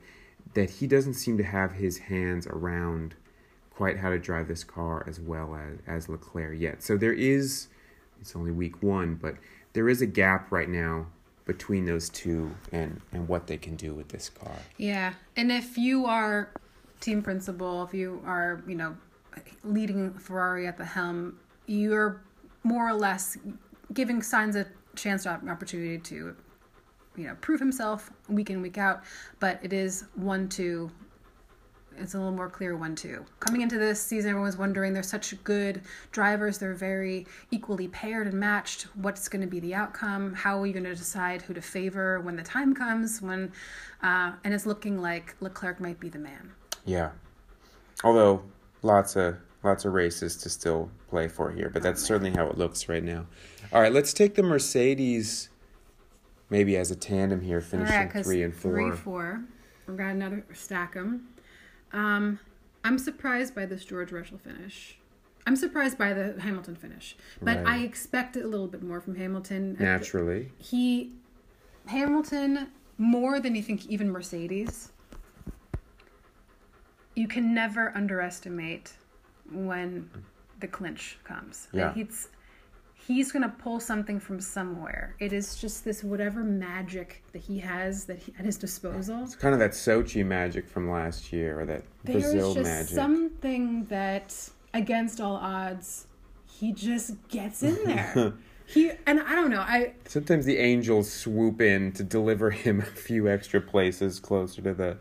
that 0.55 0.71
he 0.71 0.87
doesn't 0.87 1.13
seem 1.13 1.37
to 1.37 1.43
have 1.43 1.73
his 1.73 1.99
hands 1.99 2.47
around 2.47 3.13
quite 3.69 3.97
how 3.97 4.09
to 4.09 4.17
drive 4.19 4.47
this 4.47 4.63
car 4.63 5.05
as 5.07 5.19
well 5.19 5.55
as, 5.55 5.77
as 5.85 6.09
Leclerc 6.09 6.59
yet. 6.59 6.81
So 6.83 6.97
there 6.97 7.13
is, 7.13 7.67
it's 8.21 8.35
only 8.35 8.51
week 8.51 8.81
one, 8.81 9.15
but 9.15 9.35
there 9.73 9.89
is 9.89 10.01
a 10.01 10.05
gap 10.05 10.51
right 10.51 10.69
now 10.69 11.07
between 11.45 11.85
those 11.85 12.07
two 12.09 12.55
and, 12.71 13.01
and 13.11 13.27
what 13.27 13.47
they 13.47 13.57
can 13.57 13.75
do 13.75 13.93
with 13.93 14.09
this 14.09 14.29
car. 14.29 14.55
Yeah, 14.77 15.13
and 15.35 15.51
if 15.51 15.77
you 15.77 16.05
are 16.05 16.53
team 17.01 17.21
principal, 17.21 17.83
if 17.83 17.93
you 17.93 18.21
are, 18.25 18.63
you 18.67 18.75
know, 18.75 18.95
leading 19.63 20.13
Ferrari 20.13 20.67
at 20.67 20.77
the 20.77 20.85
helm, 20.85 21.39
you're 21.65 22.21
more 22.63 22.87
or 22.87 22.93
less 22.93 23.37
giving 23.93 24.21
Sainz 24.21 24.55
a 24.55 24.67
chance, 24.95 25.25
op- 25.25 25.47
opportunity 25.47 25.97
to 25.97 26.35
you 27.15 27.27
know 27.27 27.35
prove 27.41 27.59
himself 27.59 28.11
week 28.29 28.49
in 28.49 28.61
week 28.61 28.77
out. 28.77 29.03
But 29.39 29.59
it 29.63 29.73
is 29.73 30.05
one 30.15 30.47
two. 30.47 30.91
It's 31.97 32.13
a 32.13 32.17
little 32.17 32.33
more 32.33 32.49
clear 32.49 32.75
one 32.75 32.95
too. 32.95 33.25
Coming 33.39 33.61
into 33.61 33.77
this 33.77 34.01
season, 34.01 34.31
everyone 34.31 34.47
was 34.47 34.57
wondering 34.57 34.93
they're 34.93 35.03
such 35.03 35.41
good 35.43 35.81
drivers. 36.11 36.57
They're 36.57 36.73
very 36.73 37.27
equally 37.51 37.87
paired 37.89 38.27
and 38.27 38.39
matched. 38.39 38.83
What's 38.95 39.27
going 39.27 39.41
to 39.41 39.47
be 39.47 39.59
the 39.59 39.75
outcome? 39.75 40.33
How 40.33 40.61
are 40.61 40.65
you 40.65 40.73
going 40.73 40.85
to 40.85 40.95
decide 40.95 41.41
who 41.41 41.53
to 41.53 41.61
favor 41.61 42.19
when 42.21 42.35
the 42.35 42.43
time 42.43 42.73
comes? 42.73 43.21
When 43.21 43.51
uh, 44.01 44.33
and 44.43 44.53
it's 44.53 44.65
looking 44.65 45.01
like 45.01 45.35
Leclerc 45.41 45.79
might 45.79 45.99
be 45.99 46.09
the 46.09 46.19
man. 46.19 46.51
Yeah. 46.85 47.11
Although 48.03 48.43
lots 48.81 49.15
of 49.15 49.37
lots 49.63 49.85
of 49.85 49.93
races 49.93 50.37
to 50.37 50.49
still 50.49 50.89
play 51.09 51.27
for 51.27 51.51
here, 51.51 51.69
but 51.69 51.83
that's 51.83 52.01
certainly 52.01 52.31
how 52.31 52.47
it 52.47 52.57
looks 52.57 52.89
right 52.89 53.03
now. 53.03 53.25
All 53.71 53.81
right, 53.81 53.93
let's 53.93 54.13
take 54.13 54.35
the 54.35 54.43
Mercedes 54.43 55.49
maybe 56.49 56.77
as 56.77 56.91
a 56.91 56.95
tandem 56.95 57.41
here, 57.41 57.61
finishing 57.61 57.95
right, 57.95 58.23
three 58.23 58.43
and 58.43 58.53
four. 58.55 58.71
Three, 58.71 58.91
four. 58.91 59.43
We've 59.87 59.97
got 59.97 60.09
another 60.09 60.45
stack 60.53 60.95
'em. 60.95 61.27
Um, 61.93 62.39
I'm 62.83 62.97
surprised 62.97 63.53
by 63.55 63.65
this 63.65 63.85
George 63.85 64.11
Russell 64.11 64.37
finish. 64.37 64.97
I'm 65.45 65.55
surprised 65.55 65.97
by 65.97 66.13
the 66.13 66.39
Hamilton 66.39 66.75
finish, 66.75 67.15
but 67.41 67.57
Right. 67.57 67.67
I 67.67 67.77
expect 67.83 68.35
a 68.35 68.45
little 68.47 68.67
bit 68.67 68.83
more 68.83 69.01
from 69.01 69.15
Hamilton. 69.15 69.75
Naturally. 69.79 70.51
He, 70.57 71.13
Hamilton, 71.87 72.67
more 72.97 73.39
than 73.39 73.55
you 73.55 73.63
think, 73.63 73.87
even 73.87 74.11
Mercedes. 74.11 74.91
You 77.15 77.27
can 77.27 77.53
never 77.53 77.91
underestimate 77.95 78.93
when 79.51 80.09
the 80.59 80.67
clinch 80.67 81.17
comes. 81.23 81.67
Like, 81.73 81.95
Yeah. 81.95 82.03
He's 83.07 83.21
he's 83.21 83.31
gonna 83.31 83.53
pull 83.57 83.79
something 83.79 84.19
from 84.19 84.39
somewhere. 84.39 85.15
It 85.19 85.33
is 85.33 85.55
just 85.55 85.83
this 85.83 86.03
whatever 86.03 86.43
magic 86.43 87.23
that 87.33 87.41
he 87.43 87.59
has 87.59 88.05
that 88.05 88.19
he, 88.19 88.33
at 88.37 88.45
his 88.45 88.57
disposal. 88.57 89.23
It's 89.23 89.35
kind 89.35 89.53
of 89.53 89.59
that 89.59 89.71
Sochi 89.71 90.25
magic 90.25 90.67
from 90.67 90.89
last 90.89 91.31
year, 91.31 91.59
or 91.59 91.65
that 91.65 91.83
There's 92.03 92.23
Brazil 92.23 92.53
just 92.55 92.93
something 92.93 93.85
that, 93.85 94.49
against 94.73 95.19
all 95.21 95.35
odds, 95.35 96.07
he 96.51 96.71
just 96.71 97.15
gets 97.27 97.63
in 97.63 97.77
there. 97.85 98.33
he 98.65 98.91
and 99.05 99.19
I 99.19 99.35
don't 99.35 99.49
know. 99.49 99.61
I 99.61 99.93
Sometimes 100.05 100.45
the 100.45 100.57
angels 100.57 101.11
swoop 101.11 101.61
in 101.61 101.91
to 101.93 102.03
deliver 102.03 102.51
him 102.51 102.81
a 102.81 102.85
few 102.85 103.27
extra 103.27 103.61
places 103.61 104.19
closer 104.19 104.61
to 104.61 104.73
the. 104.73 104.97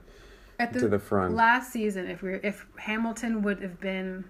at 0.59 0.73
the, 0.73 0.80
To 0.80 0.88
the 0.88 0.99
front. 0.99 1.35
last 1.35 1.73
season, 1.73 2.09
if 2.09 2.23
we 2.23 2.35
if 2.42 2.66
Hamilton 2.76 3.42
would 3.42 3.61
have 3.62 3.80
been, 3.80 4.25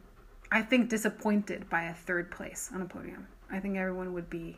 I 0.53 0.63
think 0.63 0.89
disappointed 0.89 1.69
by 1.69 1.85
a 1.85 1.95
third 1.95 2.31
place 2.31 2.71
on 2.75 2.83
a 2.83 2.87
podium. 2.87 3.27
I 3.53 3.59
think 3.61 3.77
everyone 3.77 4.13
would 4.15 4.31
be. 4.31 4.57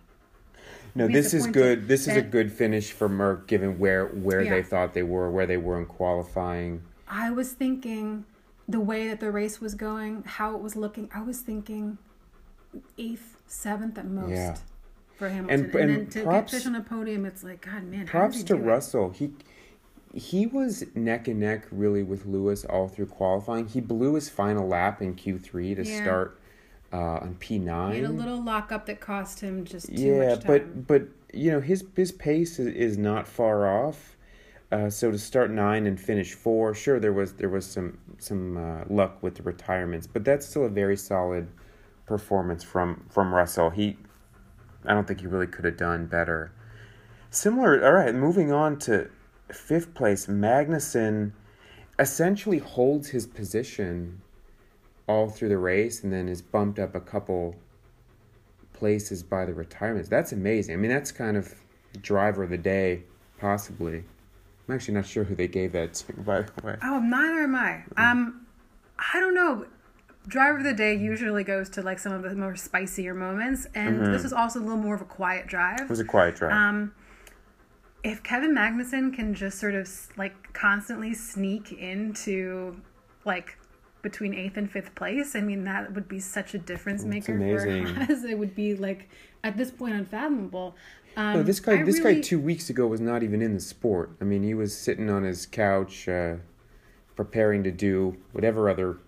No, 0.94 1.08
this 1.08 1.32
is 1.34 1.46
good. 1.46 1.88
This 1.88 2.06
is 2.06 2.16
a 2.16 2.22
good 2.22 2.52
finish 2.52 2.92
for 2.92 3.08
Merc, 3.08 3.46
given 3.48 3.78
where 3.78 4.06
where 4.06 4.42
Yeah. 4.42 4.50
they 4.50 4.62
thought 4.62 4.94
they 4.94 5.02
were, 5.02 5.30
where 5.30 5.46
they 5.46 5.56
were 5.56 5.78
in 5.78 5.86
qualifying. 5.86 6.82
I 7.08 7.30
was 7.30 7.52
thinking 7.52 8.24
the 8.68 8.80
way 8.80 9.08
that 9.08 9.20
the 9.20 9.30
race 9.30 9.60
was 9.60 9.74
going, 9.74 10.22
how 10.24 10.54
it 10.54 10.62
was 10.62 10.76
looking. 10.76 11.10
I 11.14 11.22
was 11.22 11.40
thinking 11.40 11.98
eighth, 12.98 13.36
seventh 13.46 13.98
at 13.98 14.06
most 14.06 14.30
Yeah. 14.30 14.56
for 15.16 15.28
Hamilton, 15.28 15.60
And- 15.66 15.74
and, 15.74 15.90
and 15.90 15.90
then 16.00 16.06
to 16.10 16.22
props- 16.24 16.52
get 16.52 16.58
fish 16.58 16.66
on 16.66 16.74
a 16.74 16.80
podium, 16.82 17.24
it's 17.26 17.42
like 17.42 17.64
God, 17.64 17.84
man. 17.84 18.06
Props 18.06 18.38
to 18.38 18.44
do 18.44 18.56
it? 18.56 18.60
Russell. 18.66 19.10
He 19.10 19.32
he 20.14 20.46
was 20.46 20.84
neck 20.94 21.26
and 21.26 21.40
neck 21.40 21.64
really 21.70 22.02
with 22.02 22.26
Lewis 22.26 22.66
all 22.66 22.86
through 22.86 23.06
qualifying. 23.06 23.66
He 23.66 23.80
blew 23.80 24.14
his 24.14 24.28
final 24.28 24.68
lap 24.68 25.00
in 25.00 25.14
Q 25.14 25.38
three 25.38 25.74
to 25.74 25.82
Yeah. 25.82 26.02
start 26.02 26.38
uh, 26.92 26.96
on 26.96 27.36
P 27.40 27.58
nine. 27.58 27.94
He 27.94 28.00
had 28.00 28.10
a 28.10 28.12
little 28.12 28.42
lockup 28.42 28.86
that 28.86 29.00
cost 29.00 29.40
him 29.40 29.64
just 29.64 29.88
too 29.88 29.94
yeah, 29.94 30.28
much 30.30 30.40
time. 30.40 30.46
but 30.46 30.86
but 30.86 31.02
you 31.32 31.50
know 31.50 31.60
his 31.60 31.84
his 31.96 32.12
pace 32.12 32.58
is, 32.58 32.68
is 32.68 32.98
not 32.98 33.26
far 33.26 33.68
off. 33.68 34.16
Uh, 34.70 34.88
so 34.88 35.10
to 35.10 35.18
start 35.18 35.50
nine 35.50 35.86
and 35.86 36.00
finish 36.00 36.32
four, 36.32 36.74
sure 36.74 36.98
there 36.98 37.12
was 37.12 37.34
there 37.34 37.48
was 37.48 37.66
some 37.66 37.98
some 38.18 38.56
uh, 38.56 38.84
luck 38.88 39.22
with 39.22 39.34
the 39.34 39.42
retirements, 39.42 40.06
but 40.06 40.24
that's 40.24 40.46
still 40.46 40.64
a 40.64 40.70
very 40.70 40.96
solid 40.96 41.48
performance 42.06 42.62
from 42.62 43.04
from 43.10 43.34
Russell. 43.34 43.70
He, 43.70 43.98
I 44.86 44.94
don't 44.94 45.06
think 45.06 45.20
he 45.20 45.26
really 45.26 45.46
could 45.46 45.64
have 45.64 45.76
done 45.76 46.06
better. 46.06 46.52
Similar. 47.30 47.84
All 47.84 47.92
right, 47.92 48.14
moving 48.14 48.52
on 48.52 48.78
to 48.80 49.10
fifth 49.50 49.94
place. 49.94 50.26
Magnussen 50.26 51.32
essentially 51.98 52.58
holds 52.58 53.08
his 53.08 53.26
position 53.26 54.22
all 55.06 55.28
through 55.28 55.48
the 55.50 55.58
race, 55.58 56.02
and 56.04 56.12
then 56.12 56.28
is 56.28 56.42
bumped 56.42 56.78
up 56.78 56.94
a 56.94 57.00
couple 57.00 57.56
places 58.72 59.22
by 59.22 59.44
the 59.44 59.54
retirements. 59.54 60.08
That's 60.08 60.32
amazing. 60.32 60.74
I 60.74 60.76
mean, 60.76 60.90
that's 60.90 61.12
kind 61.12 61.36
of 61.36 61.54
driver 62.00 62.42
of 62.44 62.50
the 62.50 62.58
day, 62.58 63.02
possibly. 63.38 64.04
I'm 64.68 64.74
actually 64.74 64.94
not 64.94 65.06
sure 65.06 65.24
who 65.24 65.34
they 65.34 65.48
gave 65.48 65.72
that 65.72 65.94
to, 65.94 66.12
by 66.14 66.42
the 66.42 66.66
way. 66.66 66.76
Oh, 66.82 67.00
neither 67.00 67.40
am 67.42 67.54
I. 67.54 67.82
Um, 67.96 68.46
I 68.98 69.20
don't 69.20 69.34
know. 69.34 69.66
Driver 70.28 70.58
of 70.58 70.64
the 70.64 70.72
day 70.72 70.94
usually 70.94 71.42
goes 71.42 71.68
to 71.70 71.82
like 71.82 71.98
some 71.98 72.12
of 72.12 72.22
the 72.22 72.34
more 72.36 72.54
spicier 72.54 73.12
moments, 73.14 73.66
and 73.74 74.00
Mm-hmm. 74.00 74.12
this 74.12 74.24
is 74.24 74.32
also 74.32 74.60
a 74.60 74.62
little 74.62 74.76
more 74.78 74.94
of 74.94 75.00
a 75.02 75.06
quiet 75.06 75.48
drive. 75.48 75.80
It 75.80 75.88
was 75.88 75.98
a 76.00 76.04
quiet 76.04 76.36
drive. 76.36 76.52
Um, 76.52 76.94
if 78.04 78.22
Kevin 78.22 78.54
Magnussen 78.54 79.12
can 79.14 79.34
just 79.34 79.58
sort 79.58 79.74
of 79.74 79.88
like 80.16 80.52
constantly 80.52 81.12
sneak 81.14 81.72
into 81.72 82.80
like 83.24 83.58
between 84.02 84.34
eighth 84.34 84.56
and 84.56 84.70
fifth 84.70 84.94
place, 84.94 85.34
I 85.34 85.40
mean 85.40 85.64
that 85.64 85.94
would 85.94 86.08
be 86.08 86.20
such 86.20 86.54
a 86.54 86.58
difference 86.58 87.04
maker 87.04 87.38
for. 87.38 87.86
Haas. 87.86 88.24
It 88.28 88.38
would 88.38 88.54
be 88.54 88.74
like 88.74 89.08
at 89.44 89.56
this 89.56 89.70
point 89.70 89.94
unfathomable. 89.94 90.76
Um, 91.16 91.34
no, 91.34 91.42
this 91.42 91.60
guy, 91.60 91.80
I 91.80 91.82
this 91.82 91.98
really- 92.00 92.16
guy 92.16 92.20
two 92.20 92.40
weeks 92.40 92.68
ago 92.70 92.86
was 92.86 93.00
not 93.00 93.22
even 93.22 93.42
in 93.42 93.54
the 93.54 93.60
sport. 93.60 94.10
I 94.20 94.24
mean, 94.24 94.42
he 94.42 94.54
was 94.54 94.76
sitting 94.76 95.10
on 95.10 95.22
his 95.24 95.44
couch, 95.46 96.08
uh, 96.08 96.36
preparing 97.16 97.62
to 97.64 97.70
do 97.70 98.16
whatever 98.32 98.68
other 98.70 98.98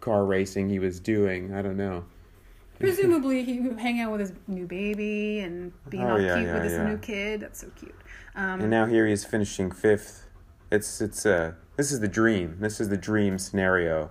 car 0.00 0.24
racing 0.24 0.68
he 0.68 0.78
was 0.78 0.98
doing. 1.00 1.54
I 1.54 1.62
don't 1.62 1.76
know. 1.76 2.04
Presumably, 2.80 3.42
he 3.44 3.60
would 3.60 3.78
hang 3.78 4.00
out 4.00 4.12
with 4.12 4.20
his 4.20 4.32
new 4.46 4.66
baby 4.66 5.40
and 5.40 5.72
being 5.88 6.04
Oh, 6.04 6.10
all 6.12 6.20
yeah, 6.20 6.34
cute 6.36 6.46
yeah, 6.46 6.54
with 6.54 6.62
his 6.64 6.72
yeah. 6.72 6.88
new 6.88 6.98
kid. 6.98 7.40
That's 7.40 7.60
so 7.60 7.70
cute. 7.76 7.94
Um, 8.36 8.60
And 8.60 8.70
now 8.70 8.86
here 8.86 9.06
he 9.06 9.12
is 9.12 9.24
finishing 9.24 9.70
fifth. 9.72 10.26
It's 10.70 11.00
it's 11.00 11.24
uh 11.24 11.52
this 11.76 11.90
is 11.92 12.00
the 12.00 12.08
dream. 12.08 12.56
This 12.60 12.80
is 12.80 12.88
the 12.88 12.96
dream 12.96 13.38
scenario. 13.38 14.10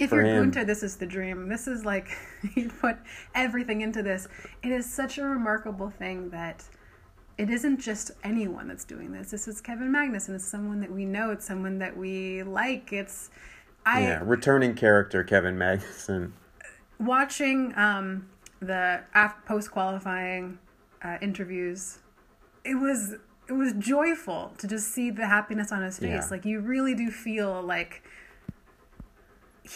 If 0.00 0.12
you're 0.12 0.22
him. 0.22 0.50
Guenther, 0.50 0.66
this 0.66 0.82
is 0.82 0.96
the 0.96 1.06
dream. 1.06 1.48
This 1.48 1.66
is 1.68 1.84
like 1.84 2.08
he 2.54 2.64
put 2.64 2.96
everything 3.34 3.82
into 3.82 4.02
this. 4.02 4.28
It 4.62 4.72
is 4.72 4.90
such 4.90 5.18
a 5.18 5.24
remarkable 5.24 5.90
thing 5.90 6.30
that 6.30 6.64
it 7.38 7.50
isn't 7.50 7.80
just 7.80 8.10
anyone 8.24 8.68
that's 8.68 8.84
doing 8.84 9.12
this. 9.12 9.30
This 9.30 9.48
is 9.48 9.60
Kevin 9.60 9.90
Magnussen. 9.92 10.34
It's 10.34 10.44
someone 10.44 10.80
that 10.80 10.92
we 10.92 11.04
know. 11.04 11.30
It's 11.30 11.46
someone 11.46 11.78
that 11.78 11.96
we 11.96 12.42
like. 12.42 12.92
It's 12.92 13.30
I 13.86 14.02
yeah, 14.02 14.20
returning 14.22 14.74
character 14.74 15.24
Kevin 15.24 15.56
Magnussen. 15.56 16.32
watching 16.98 17.76
um, 17.76 18.28
the 18.60 19.02
post 19.46 19.70
qualifying 19.70 20.58
uh, 21.02 21.16
interviews, 21.22 21.98
it 22.64 22.74
was 22.74 23.14
it 23.48 23.54
was 23.54 23.72
joyful 23.74 24.52
to 24.58 24.68
just 24.68 24.88
see 24.92 25.10
the 25.10 25.26
happiness 25.26 25.72
on 25.72 25.82
his 25.82 25.98
face. 25.98 26.08
Yeah. 26.08 26.28
Like 26.30 26.44
you 26.44 26.60
really 26.60 26.94
do 26.94 27.10
feel 27.10 27.62
like 27.62 28.02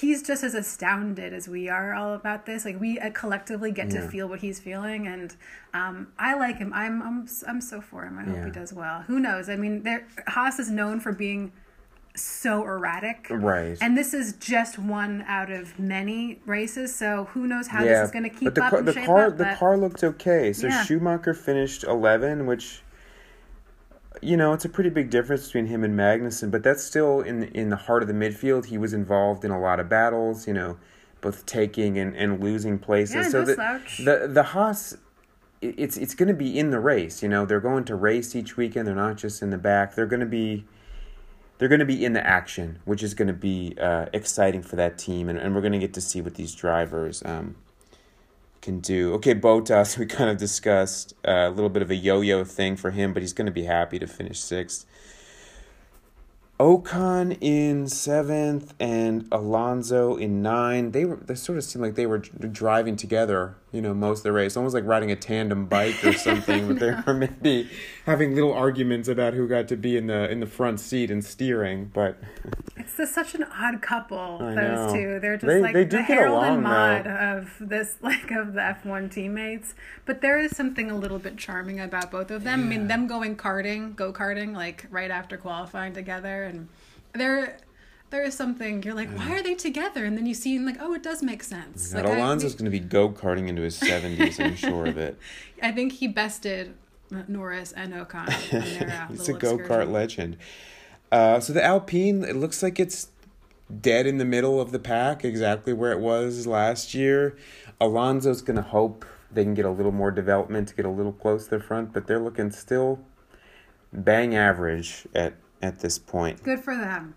he's 0.01 0.23
just 0.23 0.43
as 0.43 0.55
astounded 0.55 1.33
as 1.33 1.49
we 1.49 1.69
are 1.69 1.95
all 1.95 2.15
about 2.15 2.47
this. 2.47 2.65
Like 2.65 2.81
we 2.81 2.99
uh, 2.99 3.11
collectively 3.11 3.71
get 3.71 3.93
Yeah. 3.93 4.01
to 4.03 4.09
feel 4.09 4.29
what 4.29 4.41
he's 4.41 4.59
feeling, 4.61 5.07
and 5.07 5.35
um, 5.73 6.09
I 6.19 6.35
like 6.35 6.57
him. 6.59 6.73
I'm 6.73 7.03
I'm 7.03 7.29
I'm 7.47 7.61
so 7.61 7.81
for 7.81 8.05
him. 8.05 8.19
I 8.19 8.25
hope 8.25 8.37
Yeah. 8.37 8.45
he 8.47 8.51
does 8.51 8.73
well. 8.73 9.03
Who 9.03 9.21
knows? 9.21 9.49
I 9.49 9.57
mean, 9.57 9.83
there 9.83 10.07
Haas 10.29 10.59
is 10.59 10.71
known 10.71 11.01
for 11.01 11.13
being 11.13 11.53
so 12.17 12.63
erratic. 12.63 13.27
Right. 13.29 13.77
And 13.81 13.99
this 13.99 14.15
is 14.15 14.35
just 14.35 14.79
one 14.79 15.23
out 15.27 15.51
of 15.51 15.79
many 15.79 16.41
races, 16.47 16.95
so 16.95 17.25
who 17.33 17.47
knows 17.47 17.67
how 17.67 17.83
yeah, 17.83 17.95
this 18.01 18.07
is 18.07 18.11
going 18.13 18.23
to 18.23 18.31
keep 18.31 18.45
but 18.45 18.55
the 18.55 18.63
up 18.65 18.71
car, 18.71 18.79
and 18.79 18.89
the 18.89 18.93
shape 18.93 19.07
car, 19.07 19.27
up. 19.27 19.37
the 19.39 19.57
car 19.59 19.77
looked 19.77 20.05
okay. 20.05 20.53
So. 20.53 20.71
Schumacher 20.71 21.35
finished 21.35 21.83
11, 21.85 22.47
which 22.47 22.83
you 24.23 24.37
know 24.37 24.53
it's 24.53 24.65
a 24.65 24.69
pretty 24.69 24.91
big 24.91 25.11
difference 25.11 25.47
between 25.47 25.67
him 25.67 25.85
and 25.85 25.99
Magnussen, 25.99 26.51
but 26.51 26.63
that's 26.63 26.83
still 26.83 27.21
in 27.21 27.45
in 27.45 27.71
the 27.71 27.77
heart 27.77 28.03
of 28.03 28.09
the 28.09 28.15
midfield. 28.15 28.67
He 28.67 28.79
was 28.79 28.93
involved 28.93 29.45
in 29.45 29.51
a 29.51 29.61
lot 29.61 29.81
of 29.81 29.89
battles, 29.89 30.47
you 30.47 30.55
know, 30.55 30.79
both 31.21 31.47
taking 31.47 31.99
and, 31.99 32.17
and 32.17 32.43
losing 32.43 32.79
places. 32.79 33.17
Yeah, 33.17 33.29
so 33.29 33.45
no 33.45 33.55
slouch. 33.55 33.99
the 33.99 34.29
the 34.31 34.43
Haas. 34.43 34.97
It's 35.61 35.97
it's 35.97 36.15
going 36.15 36.29
to 36.29 36.35
be 36.35 36.59
in 36.59 36.71
the 36.71 36.81
race, 36.81 37.23
you 37.23 37.29
know. 37.29 37.47
They're 37.47 37.61
going 37.61 37.85
to 37.87 37.95
race 37.95 38.37
each 38.37 38.57
weekend. 38.57 38.87
They're 38.87 38.95
not 38.95 39.17
just 39.17 39.41
in 39.41 39.49
the 39.49 39.57
back. 39.57 39.95
They're 39.95 40.07
going 40.07 40.21
to 40.21 40.27
be 40.27 40.67
they're 41.59 41.69
going 41.69 41.81
to 41.81 41.87
be 41.87 42.05
in 42.05 42.13
the 42.13 42.27
action, 42.27 42.81
which 42.85 43.03
is 43.03 43.15
going 43.15 43.29
to 43.29 43.35
be 43.35 43.75
uh, 43.81 44.07
exciting 44.13 44.63
for 44.63 44.77
that 44.77 44.99
team, 44.99 45.29
and, 45.29 45.39
and 45.39 45.55
we're 45.55 45.63
going 45.63 45.73
to 45.73 45.79
get 45.79 45.95
to 45.95 46.01
see 46.01 46.21
what 46.21 46.35
these 46.35 46.55
drivers 46.55 47.23
um, 47.25 47.57
can 48.65 48.81
do. 48.81 49.13
Okay, 49.15 49.35
Bottas, 49.35 49.97
we 49.99 50.07
kind 50.07 50.31
of 50.31 50.39
discussed 50.39 51.15
uh, 51.27 51.47
a 51.47 51.51
little 51.51 51.69
bit 51.69 51.83
of 51.83 51.91
a 51.91 51.95
yo-yo 51.95 52.43
thing 52.43 52.77
for 52.77 52.91
him, 52.91 53.13
but 53.13 53.23
he's 53.23 53.33
going 53.33 53.47
to 53.47 53.53
be 53.53 53.65
happy 53.65 53.99
to 53.99 54.07
finish 54.07 54.41
sixth. 54.41 54.87
Ocon 56.61 57.37
in 57.41 57.89
seventh 57.89 58.75
and 58.79 59.27
Alonso 59.33 60.17
in 60.17 60.41
nine. 60.41 60.93
They 60.93 61.05
were 61.05 61.17
they 61.17 61.35
sort 61.35 61.59
of 61.59 61.65
seemed 61.65 61.85
like 61.85 61.97
they 61.97 62.07
were 62.07 62.19
driving 62.19 62.95
together, 62.95 63.57
you 63.73 63.83
know, 63.83 63.93
most 63.93 64.21
of 64.21 64.23
the 64.23 64.33
race. 64.33 64.57
Almost 64.57 64.73
like 64.73 64.85
riding 64.85 65.11
a 65.11 65.17
tandem 65.17 65.67
bike 65.67 66.05
or 66.05 66.13
something. 66.13 66.69
but 66.69 66.79
they 66.79 66.95
were 67.07 67.13
maybe 67.13 67.69
having 68.07 68.37
little 68.37 68.53
arguments 68.53 69.09
about 69.09 69.35
who 69.35 69.49
got 69.49 69.67
to 69.67 69.77
be 69.77 69.97
in 69.97 70.07
the 70.07 70.31
in 70.31 70.39
the 70.39 70.47
front 70.47 70.79
seat 70.79 71.11
and 71.11 71.25
steering. 71.25 71.91
But 71.93 72.19
It's 72.85 72.97
just 72.97 73.15
such 73.15 73.35
an 73.35 73.45
odd 73.45 73.81
couple, 73.81 74.39
I 74.43 74.55
those 74.55 74.93
know. 74.93 74.95
two. 74.95 75.21
They're 75.21 75.37
just 75.37 75.47
They- 75.47 75.61
like 75.61 75.73
they 75.75 75.85
the 75.85 76.03
Harold 76.03 76.37
along, 76.45 76.55
and 76.55 76.63
Maude 76.63 77.07
of 77.07 77.53
this, 77.61 77.97
like 78.03 78.31
of 78.31 78.53
the 78.53 78.61
F1 78.61 79.11
teammates. 79.11 79.75
But 80.05 80.21
there 80.21 80.39
is 80.39 80.55
something 80.57 80.91
a 80.91 80.97
little 80.97 81.19
bit 81.19 81.37
charming 81.37 81.81
about 81.81 82.11
both 82.11 82.31
of 82.31 82.45
them. 82.45 82.61
I 82.61 82.65
mean, 82.65 82.87
them 82.89 83.07
going 83.07 83.37
karting, 83.37 83.97
go 83.97 84.13
karting, 84.13 84.55
like 84.55 84.87
right 84.91 85.11
after 85.11 85.37
qualifying 85.37 85.93
together, 85.95 86.45
and 86.45 86.69
there, 87.15 87.57
there 88.11 88.23
is 88.23 88.35
something 88.35 88.83
you're 88.83 88.95
like, 88.95 89.11
why 89.17 89.33
are 89.33 89.43
they 89.43 89.55
together? 89.55 90.05
And 90.05 90.17
then 90.17 90.27
you 90.27 90.35
see, 90.35 90.55
and 90.57 90.67
like, 90.67 90.77
oh, 90.81 90.93
it 90.95 91.03
does 91.03 91.23
make 91.23 91.43
sense. 91.43 91.93
God, 91.93 92.05
Like, 92.05 92.13
I- 92.15 92.19
Alonso's 92.19 92.55
going 92.55 92.67
to 92.67 92.71
be 92.71 92.81
go 92.81 93.09
karting 93.09 93.49
into 93.49 93.63
his 93.63 93.77
seventies. 93.77 94.39
I'm 94.39 94.57
sure 94.57 94.87
of 94.87 94.99
it. 94.99 95.19
I 95.63 95.73
think 95.73 95.93
he 95.95 96.07
bested 96.09 96.75
Norris 97.29 97.73
and 97.73 97.95
Ocon. 97.95 98.31
He's 99.11 99.29
a 99.29 99.33
go 99.33 99.57
kart 99.59 99.91
legend. 99.91 100.37
Uh, 101.15 101.39
so 101.39 101.53
the 101.53 101.65
Alpine, 101.65 102.25
it 102.25 102.35
looks 102.35 102.61
like 102.61 102.81
it's 102.81 103.09
dead 103.81 104.05
in 104.05 104.19
the 104.19 104.25
middle 104.25 104.61
of 104.61 104.73
the 104.73 104.81
pack, 104.81 105.25
exactly 105.25 105.73
where 105.73 105.93
it 105.93 106.01
was 106.01 106.45
last 106.45 106.93
year. 106.93 107.37
Alonso's 107.81 108.43
going 108.43 108.57
to 108.57 108.63
hope 108.63 109.05
they 109.33 109.45
can 109.45 109.55
get 109.55 109.65
a 109.65 109.71
little 109.71 109.93
more 109.93 110.11
development 110.11 110.67
to 110.69 110.75
get 110.75 110.85
a 110.85 110.91
little 110.91 111.13
close 111.13 111.45
to 111.45 111.59
the 111.59 111.63
front, 111.63 111.93
but 111.93 112.09
they're 112.09 112.19
looking 112.19 112.51
still 112.51 112.99
bang 113.93 114.35
average 114.35 115.07
at, 115.15 115.35
at 115.63 115.79
this 115.79 115.99
point. 116.01 116.43
Good 116.43 116.59
for 116.65 116.77
them. 116.77 117.15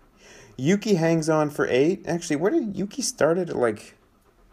Yuki 0.56 0.94
hangs 0.94 1.28
on 1.28 1.50
for 1.50 1.66
eight. 1.66 2.04
Actually, 2.06 2.36
where 2.36 2.52
did 2.52 2.76
Yuki 2.76 3.02
started 3.02 3.50
at 3.50 3.56
like 3.56 3.96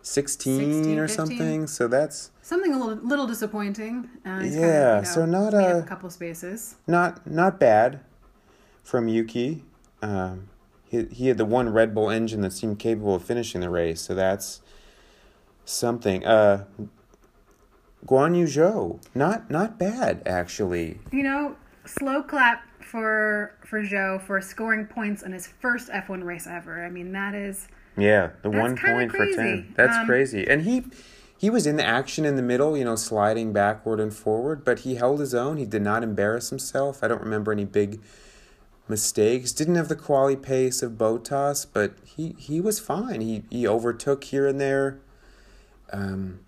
16, 0.02 0.74
16, 0.86 1.00
or 1.00 1.08
15? 1.08 1.28
something? 1.28 1.68
So 1.68 1.88
that's 1.88 2.32
Something 2.42 2.74
a 2.74 2.80
little, 2.80 3.04
little 3.08 3.28
disappointing. 3.28 4.10
Uh, 4.26 4.40
he's 4.40 4.54
kind 4.56 4.66
of, 4.66 4.70
Yeah, 4.72 4.96
you 4.98 5.02
know, 5.04 5.10
so 5.12 5.26
not 5.28 5.54
a- 5.54 5.80
a 5.80 5.84
couple 5.84 6.10
spaces. 6.10 6.76
not 6.88 7.26
not 7.30 7.60
bad 7.60 8.00
from 8.86 9.10
Yuki. 9.10 9.66
Um, 10.02 10.48
he 10.88 11.06
he 11.12 11.28
had 11.28 11.38
the 11.38 11.46
one 11.46 11.68
Red 11.70 11.94
Bull 11.94 12.10
engine 12.10 12.40
that 12.42 12.54
seemed 12.54 12.80
capable 12.80 13.16
of 13.16 13.24
finishing 13.24 13.60
the 13.60 13.70
race, 13.70 14.00
so 14.00 14.16
that's 14.16 14.62
something. 15.66 16.26
Uh, 16.26 16.66
Guan 18.06 18.38
Yu 18.38 18.46
Zhou, 18.46 19.00
not 19.14 19.50
not 19.50 19.78
bad 19.80 20.22
actually. 20.26 21.00
You 21.12 21.24
know, 21.24 21.56
slow 21.86 22.22
clap 22.22 22.64
for 22.80 23.56
for 23.66 23.82
Zhou 23.82 24.22
for 24.22 24.40
scoring 24.42 24.86
points 24.86 25.24
in 25.24 25.32
his 25.34 25.48
first 25.48 25.90
F1 25.90 26.24
race 26.24 26.46
ever. 26.48 26.86
I 26.86 26.90
mean, 26.90 27.12
that 27.14 27.34
is 27.34 27.68
Yeah, 27.98 28.30
the 28.44 28.52
one 28.52 28.78
point 28.78 29.12
for 29.12 29.26
ten. 29.26 29.74
That's 29.76 29.98
Um, 29.98 30.06
crazy, 30.06 30.48
and 30.48 30.62
he. 30.62 30.86
He 31.38 31.50
was 31.50 31.68
in 31.68 31.76
the 31.76 31.86
action 31.86 32.24
in 32.24 32.38
the 32.38 32.42
middle, 32.42 32.78
you 32.78 32.86
know, 32.86 32.96
sliding 32.96 33.52
backward 33.52 34.00
and 34.00 34.12
forward, 34.14 34.64
but 34.64 34.80
he 34.80 34.96
held 34.96 35.20
his 35.20 35.36
own. 35.36 35.58
He 35.58 35.66
did 35.66 35.82
not 35.82 36.02
embarrass 36.02 36.50
himself. 36.50 37.04
I 37.04 37.10
don't 37.10 37.22
remember 37.22 37.52
any 37.52 37.66
big 37.66 38.00
mistakes. 38.88 39.52
Didn't 39.52 39.76
have 39.76 39.88
the 39.90 39.96
quality 39.96 40.36
pace 40.36 40.82
of 40.82 40.94
Bottas, 40.94 41.66
but 41.72 41.96
he, 42.04 42.36
he 42.38 42.60
was 42.62 42.80
fine. 42.80 43.22
He 43.22 43.44
he 43.50 43.68
overtook 43.68 44.24
here 44.26 44.48
and 44.48 44.60
there. 44.60 45.00
Um, 45.92 46.40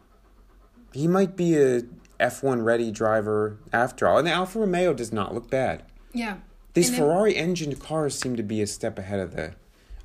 he 0.93 1.07
might 1.07 1.35
be 1.35 1.57
a 1.57 1.83
F 2.19 2.41
one 2.43 2.61
ready 2.63 2.91
driver 2.91 3.57
after 3.71 4.07
all. 4.07 4.17
And 4.17 4.27
the 4.27 4.31
Alfa 4.31 4.59
Romeo 4.59 4.93
does 4.93 5.11
not 5.13 5.33
look 5.33 5.49
bad. 5.49 5.83
yeah. 6.13 6.37
These 6.73 6.89
And 6.89 6.97
then- 6.99 7.05
Ferrari 7.05 7.35
engined 7.35 7.79
cars 7.79 8.17
seem 8.19 8.35
to 8.35 8.43
be 8.43 8.61
a 8.61 8.67
step 8.67 8.99
ahead 8.99 9.19
of 9.19 9.35
the 9.35 9.53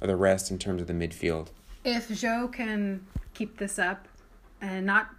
of 0.00 0.08
the 0.08 0.16
rest 0.16 0.50
in 0.50 0.58
terms 0.58 0.80
of 0.80 0.86
the 0.88 0.94
midfield. 0.94 1.48
If 1.84 2.08
Zhou 2.08 2.50
can 2.52 3.06
keep 3.34 3.58
this 3.58 3.78
up 3.78 4.08
and 4.60 4.86
not 4.86 5.10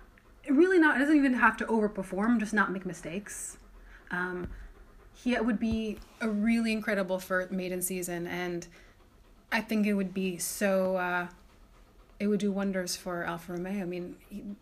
really 0.49 0.79
not 0.79 0.97
doesn't 0.97 1.15
even 1.15 1.35
have 1.35 1.55
to 1.57 1.65
overperform, 1.65 2.39
just 2.39 2.53
not 2.53 2.71
make 2.71 2.85
mistakes. 2.87 3.57
Um, 4.11 4.49
he 5.15 5.39
would 5.39 5.59
be 5.59 5.97
a 6.21 6.29
really 6.29 6.71
incredible 6.71 7.19
for 7.19 7.47
maiden 7.51 7.81
season, 7.81 8.27
and 8.27 8.67
I 9.51 9.61
think 9.61 9.85
it 9.87 9.93
would 9.93 10.13
be 10.13 10.37
so. 10.37 10.97
Uh, 10.97 11.27
it 12.19 12.27
would 12.27 12.39
do 12.39 12.51
wonders 12.51 12.95
for 12.95 13.23
Alfa 13.23 13.53
Romeo. 13.53 13.81
I 13.81 13.85
mean, 13.85 14.15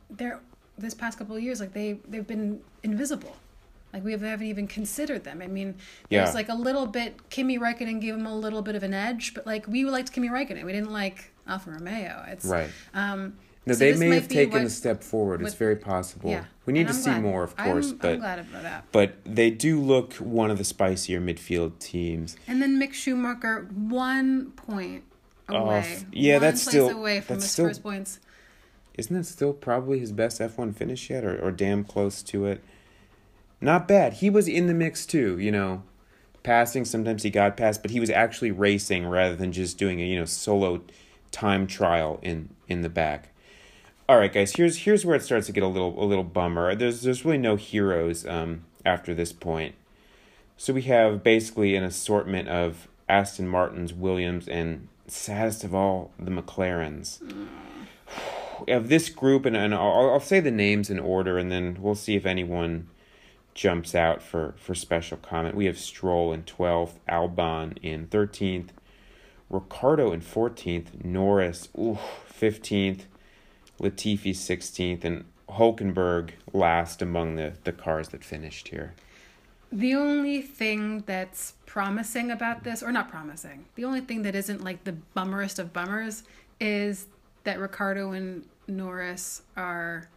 they're 0.09 0.39
this 0.77 0.93
past 0.93 1.17
couple 1.17 1.35
of 1.35 1.43
years, 1.43 1.59
like 1.59 1.73
they 1.73 1.99
they've 2.07 2.25
been 2.27 2.61
invisible. 2.83 3.35
Like 3.93 4.03
we 4.05 4.13
haven't 4.13 4.43
even 4.43 4.67
considered 4.67 5.25
them. 5.25 5.41
I 5.41 5.47
mean, 5.47 5.75
there's 6.09 6.29
Yeah. 6.29 6.33
like 6.33 6.47
a 6.49 6.53
little 6.55 6.85
bit. 6.87 7.29
Kimi 7.29 7.59
Räikkönen 7.59 7.99
gave 7.99 8.15
him 8.15 8.25
a 8.25 8.33
little 8.35 8.61
bit 8.61 8.75
of 8.75 8.83
an 8.83 8.93
edge, 8.93 9.33
but 9.33 9.45
like 9.45 9.67
we 9.67 9.83
liked 9.85 10.13
Kimi 10.13 10.29
Räikkönen. 10.29 10.63
We 10.63 10.71
didn't 10.71 10.91
like 10.93 11.31
Alfa 11.47 11.71
Romeo. 11.71 12.23
It's 12.27 12.45
Right. 12.45 12.69
Um, 12.93 13.37
No, 13.65 13.73
so 13.73 13.79
they 13.79 13.95
may 13.95 14.15
have 14.15 14.27
taken 14.27 14.53
what- 14.53 14.63
a 14.63 14.69
step 14.69 15.03
forward. 15.03 15.41
It's 15.41 15.53
very 15.53 15.75
possible. 15.75 16.31
Yeah, 16.31 16.45
We 16.65 16.73
need 16.73 16.81
And 16.81 16.89
to 16.89 16.95
I'm 16.95 16.99
see 17.01 17.09
glad. 17.11 17.21
more, 17.21 17.43
of 17.43 17.53
I'm- 17.57 17.71
course, 17.71 17.91
I'm, 17.91 17.97
but 17.97 18.19
glad 18.19 18.39
about 18.39 18.63
that. 18.63 18.85
but 18.91 19.15
they 19.25 19.51
do 19.51 19.79
look 19.79 20.13
one 20.15 20.49
of 20.49 20.57
the 20.57 20.63
spicier 20.63 21.21
midfield 21.21 21.77
teams. 21.79 22.37
And 22.47 22.61
then 22.61 22.79
Mick 22.79 22.93
Schumacher, 22.93 23.67
one 23.75 24.51
point 24.51 25.03
Oh, 25.49 25.57
away. 25.57 25.77
f- 25.79 26.05
yeah, 26.11 26.33
one 26.35 26.41
that's 26.41 26.61
still- 26.61 26.89
away 26.89 27.21
from 27.21 27.35
that's 27.35 27.45
his 27.45 27.51
still- 27.51 27.67
first 27.67 27.83
points. 27.83 28.19
Isn't 28.97 29.15
that 29.15 29.25
still 29.25 29.53
probably 29.53 29.99
his 29.99 30.11
best 30.11 30.41
F1 30.41 30.73
finish 30.73 31.09
yet, 31.09 31.23
or, 31.23 31.39
or 31.39 31.51
damn 31.51 31.83
close 31.83 32.21
to 32.23 32.45
it? 32.45 32.61
Not 33.61 33.87
bad. 33.87 34.13
He 34.13 34.29
was 34.29 34.47
in 34.47 34.65
the 34.67 34.73
mix 34.73 35.05
too, 35.05 35.37
you 35.39 35.51
know, 35.51 35.83
passing. 36.43 36.83
Sometimes 36.83 37.21
he 37.23 37.29
got 37.29 37.55
past, 37.57 37.81
but 37.83 37.91
he 37.91 37.99
was 37.99 38.09
actually 38.09 38.51
racing 38.51 39.05
rather 39.05 39.35
than 39.35 39.51
just 39.51 39.77
doing 39.77 40.01
a 40.01 40.05
you 40.05 40.17
know 40.17 40.25
solo 40.25 40.81
time 41.31 41.67
trial 41.67 42.19
in 42.23 42.49
in 42.67 42.81
the 42.81 42.89
back. 42.89 43.29
All 44.11 44.17
right, 44.17 44.33
guys. 44.33 44.53
Here's 44.57 44.79
here's 44.79 45.05
where 45.05 45.15
it 45.15 45.23
starts 45.23 45.45
to 45.45 45.53
get 45.53 45.63
a 45.63 45.67
little 45.67 45.97
a 45.97 46.03
little 46.03 46.25
bummer. 46.25 46.75
There's 46.75 47.01
there's 47.01 47.23
really 47.23 47.37
no 47.37 47.55
heroes 47.55 48.25
um 48.25 48.65
after 48.85 49.13
this 49.13 49.31
point. 49.31 49.73
So 50.57 50.73
we 50.73 50.81
have 50.81 51.23
basically 51.23 51.77
an 51.77 51.85
assortment 51.85 52.49
of 52.49 52.89
Aston 53.07 53.47
Martins, 53.47 53.93
Williams, 53.93 54.49
and 54.49 54.89
saddest 55.07 55.63
of 55.63 55.73
all, 55.73 56.11
the 56.19 56.29
McLarens 56.29 57.21
of 58.67 58.89
this 58.89 59.07
group, 59.07 59.45
and, 59.45 59.55
and 59.55 59.73
I'll, 59.73 60.09
I'll 60.09 60.19
say 60.19 60.41
the 60.41 60.51
names 60.51 60.89
in 60.89 60.99
order, 60.99 61.37
and 61.37 61.49
then 61.49 61.77
we'll 61.79 61.95
see 61.95 62.17
if 62.17 62.25
anyone 62.25 62.89
jumps 63.53 63.95
out 63.95 64.21
for, 64.21 64.55
for 64.57 64.75
special 64.75 65.19
comment. 65.19 65.55
We 65.55 65.67
have 65.67 65.79
Stroll 65.79 66.33
in 66.33 66.43
12th, 66.43 66.95
Albon 67.07 67.77
in 67.81 68.07
13th, 68.07 68.71
Ricciardo 69.49 70.11
in 70.11 70.19
14th, 70.19 71.01
Norris, 71.01 71.69
ooh, 71.77 71.97
15th, 72.29 73.03
Latifi 73.81 74.31
16th, 74.31 75.03
and 75.03 75.25
Hulkenberg 75.49 76.31
last 76.53 77.01
among 77.01 77.35
the, 77.35 77.53
the 77.63 77.71
cars 77.71 78.09
that 78.09 78.23
finished 78.23 78.69
here. 78.69 78.93
The 79.71 79.95
only 79.95 80.41
thing 80.41 81.03
that's 81.05 81.53
promising 81.65 82.29
about 82.29 82.63
this, 82.63 82.83
or 82.83 82.91
not 82.91 83.09
promising, 83.09 83.65
the 83.75 83.85
only 83.85 84.01
thing 84.01 84.21
that 84.23 84.35
isn't 84.35 84.63
like 84.63 84.83
the 84.83 84.95
bummerest 85.15 85.59
of 85.59 85.71
bummers 85.71 86.23
is 86.59 87.07
that 87.43 87.59
Ricciardo 87.59 88.11
and 88.11 88.45
Norris 88.67 89.41
are 89.55 90.09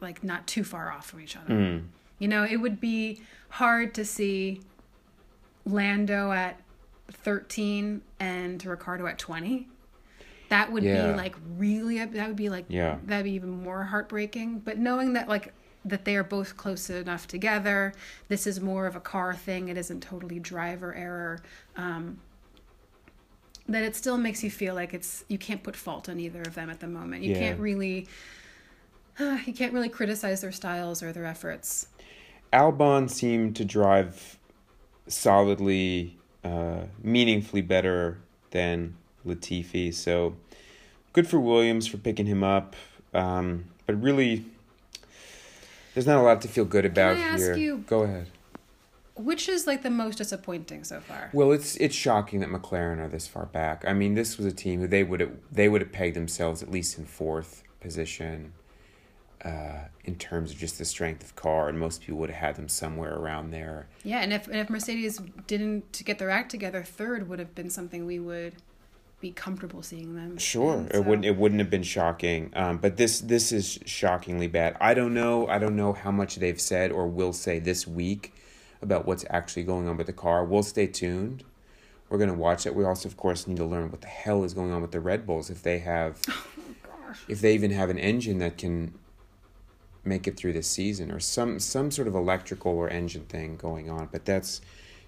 like 0.00 0.22
not 0.22 0.46
too 0.46 0.64
far 0.64 0.92
off 0.92 1.06
from 1.06 1.20
each 1.20 1.36
other. 1.36 1.54
Mm. 1.54 1.84
You 2.18 2.28
know, 2.28 2.44
it 2.44 2.56
would 2.56 2.80
be 2.80 3.22
hard 3.48 3.94
to 3.94 4.04
see 4.04 4.60
Lando 5.64 6.32
at 6.32 6.60
13 7.10 8.02
and 8.20 8.64
Ricciardo 8.64 9.06
at 9.06 9.18
20. 9.18 9.68
That 10.48 10.72
would 10.72 10.82
Yeah. 10.82 11.12
be 11.12 11.16
like 11.16 11.34
really, 11.56 12.02
that 12.04 12.26
would 12.28 12.36
be 12.36 12.48
like, 12.48 12.64
Yeah. 12.68 12.98
that'd 13.04 13.24
be 13.24 13.32
even 13.32 13.50
more 13.62 13.84
heartbreaking. 13.84 14.60
But 14.60 14.78
knowing 14.78 15.12
that, 15.12 15.28
like, 15.28 15.52
that 15.84 16.04
they 16.04 16.16
are 16.16 16.24
both 16.24 16.56
close 16.56 16.90
enough 16.90 17.26
together, 17.28 17.92
this 18.28 18.46
is 18.46 18.60
more 18.60 18.86
of 18.86 18.96
a 18.96 19.00
car 19.00 19.34
thing, 19.34 19.68
it 19.68 19.76
isn't 19.76 20.02
totally 20.02 20.38
driver 20.38 20.94
error. 20.94 21.40
Um, 21.76 22.18
that 23.68 23.82
it 23.82 23.94
still 23.94 24.16
makes 24.16 24.42
you 24.42 24.50
feel 24.50 24.74
like 24.74 24.94
it's 24.94 25.24
you 25.28 25.36
can't 25.36 25.62
put 25.62 25.76
fault 25.76 26.08
on 26.08 26.18
either 26.18 26.40
of 26.40 26.54
them 26.54 26.70
at 26.70 26.80
the 26.80 26.86
moment. 26.86 27.22
You 27.22 27.32
Yeah. 27.32 27.38
can't 27.38 27.60
really 27.60 28.08
you 29.18 29.52
can't 29.52 29.72
really 29.72 29.88
criticize 29.88 30.40
their 30.40 30.52
styles 30.52 31.02
or 31.02 31.12
their 31.12 31.26
efforts. 31.26 31.88
Albon 32.52 33.10
seemed 33.10 33.56
to 33.56 33.64
drive 33.64 34.38
solidly, 35.06 36.16
uh, 36.44 36.82
meaningfully 37.02 37.60
better 37.60 38.18
than 38.50 38.96
Latifi. 39.28 39.92
So 39.94 40.34
good 41.12 41.26
for 41.26 41.38
Williams 41.40 41.86
for 41.86 41.96
picking 41.98 42.26
him 42.26 42.42
up. 42.42 42.74
Um, 43.14 43.64
but 43.86 44.00
really, 44.02 44.44
there's 45.94 46.06
not 46.06 46.18
a 46.18 46.22
lot 46.22 46.40
to 46.42 46.48
feel 46.48 46.64
good 46.64 46.84
about 46.84 47.16
I 47.16 47.20
ask 47.20 47.42
here. 47.42 47.56
you- 47.56 47.78
Go 47.86 48.02
ahead. 48.02 48.26
Which 49.14 49.48
is 49.48 49.66
like 49.66 49.82
the 49.82 49.90
most 49.90 50.18
disappointing 50.18 50.84
so 50.84 51.00
far? 51.00 51.30
Well, 51.32 51.50
it's 51.50 51.74
it's 51.78 51.94
shocking 51.96 52.38
that 52.38 52.50
McLaren 52.50 52.98
are 53.00 53.08
this 53.08 53.26
far 53.26 53.46
back. 53.46 53.84
I 53.84 53.92
mean, 53.92 54.14
this 54.14 54.36
was 54.36 54.46
a 54.46 54.52
team 54.52 54.78
who 54.78 54.86
they 54.86 55.02
would 55.02 55.18
have 55.18 55.32
they 55.50 55.68
would 55.68 55.80
have 55.80 55.90
pegged 55.90 56.14
themselves 56.14 56.62
at 56.62 56.70
least 56.70 56.96
in 56.98 57.04
fourth 57.04 57.64
position. 57.80 58.52
Uh, 59.44 59.86
in 60.04 60.16
terms 60.16 60.50
of 60.50 60.58
just 60.58 60.78
the 60.78 60.84
strength 60.84 61.22
of 61.22 61.34
car, 61.36 61.68
and 61.68 61.78
most 61.78 62.00
people 62.00 62.18
would 62.18 62.28
have 62.30 62.38
had 62.40 62.56
them 62.56 62.68
somewhere 62.68 63.14
around 63.14 63.50
there. 63.52 63.86
Yeah, 64.04 64.18
and 64.18 64.32
if 64.32 64.46
and 64.46 64.56
if 64.56 64.68
Mercedes 64.70 65.20
didn't 65.48 66.02
get 66.04 66.18
their 66.18 66.30
act 66.30 66.50
together, 66.50 66.82
third 66.84 67.28
would 67.28 67.38
have 67.40 67.54
been 67.56 67.70
something 67.70 68.04
we 68.06 68.18
would 68.20 68.54
be 69.20 69.32
comfortable 69.32 69.82
seeing 69.82 70.14
them. 70.14 70.38
Sure, 70.38 70.74
And 70.74 70.94
it 70.94 71.04
wouldn't 71.04 71.24
it 71.24 71.36
wouldn't 71.36 71.60
have 71.60 71.70
been 71.70 71.82
shocking. 71.82 72.52
Um, 72.54 72.78
but 72.78 72.96
this 72.96 73.20
this 73.20 73.50
is 73.52 73.78
shockingly 73.84 74.46
bad. 74.46 74.76
I 74.80 74.94
don't 74.94 75.12
know. 75.14 75.46
I 75.48 75.58
don't 75.58 75.76
know 75.76 75.92
how 75.92 76.10
much 76.10 76.36
they've 76.36 76.60
said 76.60 76.92
or 76.92 77.06
will 77.08 77.32
say 77.32 77.58
this 77.58 77.86
week 77.86 78.32
about 78.80 79.06
what's 79.06 79.24
actually 79.28 79.64
going 79.64 79.88
on 79.88 79.96
with 79.96 80.06
the 80.06 80.12
car. 80.12 80.44
We'll 80.44 80.62
stay 80.62 80.86
tuned. 80.86 81.42
We're 82.08 82.18
gonna 82.18 82.34
watch 82.34 82.64
it. 82.64 82.74
We 82.74 82.84
also, 82.84 83.08
of 83.08 83.16
course, 83.16 83.46
need 83.46 83.56
to 83.56 83.64
learn 83.64 83.90
what 83.90 84.02
the 84.02 84.06
hell 84.06 84.44
is 84.44 84.54
going 84.54 84.72
on 84.72 84.82
with 84.82 84.92
the 84.92 85.00
Red 85.00 85.26
Bulls 85.26 85.50
if 85.50 85.62
they 85.62 85.80
have, 85.80 86.22
Gosh. 86.26 87.18
if 87.26 87.40
they 87.40 87.54
even 87.54 87.72
have 87.72 87.90
an 87.90 87.98
engine 87.98 88.38
that 88.38 88.56
can 88.56 88.94
make 90.04 90.26
it 90.26 90.36
through 90.36 90.52
this 90.52 90.68
season 90.68 91.10
or 91.10 91.20
some 91.20 91.58
some 91.58 91.90
sort 91.90 92.06
of 92.06 92.14
electrical 92.14 92.72
or 92.72 92.88
engine 92.88 93.24
thing 93.24 93.56
going 93.56 93.90
on. 93.90 94.08
But 94.12 94.24
that's 94.24 94.60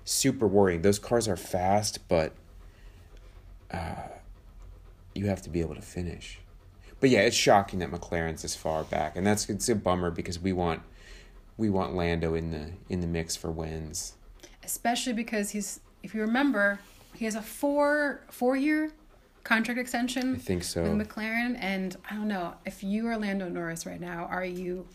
super 0.05 0.49
worrying. 0.49 0.83
Those 0.83 0.99
cars 0.99 1.29
are 1.29 1.37
fast, 1.37 2.07
but 2.09 2.35
uh, 3.73 4.09
you 5.15 5.27
have 5.27 5.43
to 5.43 5.51
be 5.51 5.61
able 5.61 5.75
to 5.75 5.83
finish. 5.83 6.39
But 7.01 7.11
yeah, 7.11 7.21
it's 7.21 7.37
shocking 7.37 7.79
that 7.79 7.91
McLaren's 7.91 8.43
this 8.43 8.55
far 8.55 8.85
back, 8.85 9.17
and 9.17 9.27
that's 9.27 9.49
it's 9.49 9.69
a 9.69 9.75
bummer 9.75 10.11
because 10.11 10.39
we 10.39 10.53
want 10.53 10.83
we 11.57 11.71
want 11.71 11.95
Lando 11.95 12.35
in 12.35 12.51
the 12.51 12.73
in 12.89 13.01
the 13.01 13.07
mix 13.07 13.37
for 13.37 13.51
wins. 13.51 14.15
especially 14.65 15.13
because 15.13 15.51
he's 15.51 15.81
if 16.03 16.15
you 16.15 16.21
remember 16.21 16.79
he 17.15 17.25
has 17.25 17.35
a 17.35 17.43
four 17.43 18.21
four 18.31 18.57
year 18.57 18.91
contract 19.45 19.79
extension 19.81 20.35
I 20.37 20.39
think 20.39 20.65
so. 20.65 20.83
with 20.83 21.09
McLaren 21.09 21.57
and 21.61 21.97
I 22.11 22.15
don't 22.15 22.29
know 22.29 22.55
if 22.67 22.83
you 22.83 23.07
are 23.09 23.17
Lando 23.17 23.49
Norris 23.49 23.87
right 23.87 24.01
now 24.01 24.25
are 24.31 24.45
you 24.45 24.87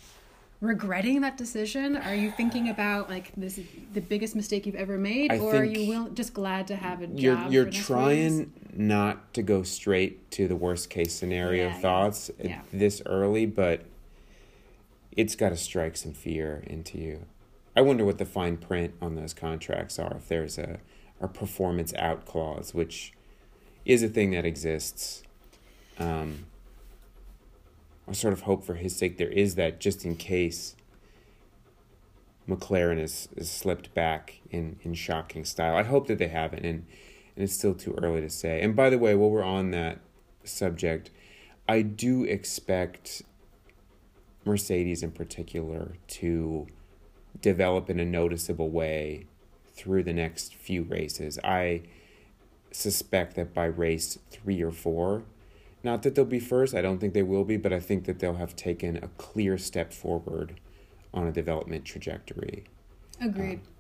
regretting 0.62 1.22
that 1.22 1.38
decision 1.38 1.98
are 1.98 2.16
you 2.16 2.32
thinking 2.32 2.70
about 2.70 3.10
like 3.10 3.32
this 3.36 3.58
is 3.58 3.66
the 3.94 4.02
biggest 4.02 4.36
mistake 4.36 4.66
you've 4.66 4.76
ever 4.76 4.98
made 4.98 5.32
I 5.32 5.40
or 5.40 5.58
are 5.58 5.64
you 5.64 5.88
will, 5.90 6.10
just 6.10 6.34
glad 6.34 6.68
to 6.68 6.76
have 6.76 7.02
a 7.02 7.08
job 7.08 7.52
You're 7.52 7.64
you're 7.64 7.72
trying 7.72 8.40
race? 8.40 8.48
Not 8.78 9.34
to 9.34 9.42
go 9.42 9.64
straight 9.64 10.30
to 10.32 10.48
the 10.48 10.56
worst 10.56 10.90
case 10.90 11.14
scenario 11.14 11.68
Yeah, 11.68 11.80
thoughts 11.80 12.32
Yeah. 12.44 12.62
this 12.72 13.02
early, 13.06 13.46
but 13.46 13.86
it's 15.12 15.36
got 15.36 15.50
to 15.50 15.58
strike 15.58 15.96
some 15.98 16.14
fear 16.14 16.64
into 16.68 16.98
you. 16.98 17.26
I 17.76 17.82
wonder 17.82 18.06
what 18.06 18.18
the 18.18 18.26
fine 18.26 18.58
print 18.58 18.94
on 19.02 19.16
those 19.16 19.34
contracts 19.34 19.98
are. 20.00 20.16
If 20.18 20.28
there's 20.28 20.58
a 20.58 20.80
a 21.22 21.28
performance 21.28 21.94
out 21.96 22.26
clause, 22.26 22.74
which 22.74 23.14
is 23.86 24.04
a 24.04 24.08
thing 24.10 24.32
that 24.32 24.46
exists. 24.46 25.24
Um, 25.98 26.46
I 28.08 28.12
sort 28.12 28.34
of 28.34 28.42
hope 28.42 28.66
for 28.66 28.76
his 28.76 28.96
sake 28.96 29.18
there 29.18 29.30
is 29.30 29.56
that 29.56 29.80
just 29.80 30.04
in 30.06 30.16
case 30.18 30.76
McLaren 32.48 33.00
is, 33.00 33.28
is 33.36 33.50
slipped 33.50 33.94
back 33.94 34.40
in, 34.52 34.78
in 34.84 34.94
shocking 34.94 35.46
style. 35.46 35.76
I 35.76 35.84
hope 35.84 36.08
that 36.08 36.20
they 36.20 36.28
haven't, 36.28 36.66
and 36.66 36.86
it's 37.36 37.54
still 37.54 37.74
too 37.74 37.98
early 38.02 38.22
to 38.22 38.30
say. 38.30 38.62
And 38.62 38.76
by 38.76 38.90
the 38.90 38.98
way, 38.98 39.16
while 39.16 39.30
we're 39.30 39.44
on 39.44 39.72
that 39.72 40.00
subject, 40.44 41.12
I 41.68 41.82
do 41.82 42.24
expect 42.24 43.24
Mercedes 44.46 45.04
in 45.04 45.12
particular 45.12 45.94
to 46.08 46.68
develop 47.42 47.90
in 47.90 48.00
a 48.00 48.06
noticeable 48.06 48.70
way 48.70 49.26
through 49.76 50.04
the 50.04 50.14
next 50.14 50.56
few 50.56 50.84
races. 50.84 51.38
I 51.44 51.82
suspect 52.72 53.36
that 53.36 53.54
by 53.54 53.66
race 53.66 54.20
three 54.32 54.62
or 54.62 54.72
four, 54.72 55.24
not 55.84 56.04
that 56.04 56.16
they'll 56.16 56.26
be 56.26 56.40
first, 56.40 56.74
I 56.74 56.82
don't 56.82 57.00
think 57.00 57.14
they 57.14 57.24
will 57.24 57.44
be, 57.44 57.58
but 57.58 57.74
I 57.74 57.80
think 57.80 58.06
that 58.06 58.20
they'll 58.20 58.36
have 58.36 58.56
taken 58.56 58.98
a 58.98 59.08
clear 59.18 59.58
step 59.58 59.94
forward 59.94 60.60
on 61.14 61.28
a 61.28 61.32
development 61.32 61.86
trajectory. 61.86 62.66
agreed 63.22 63.60
um, 63.60 63.75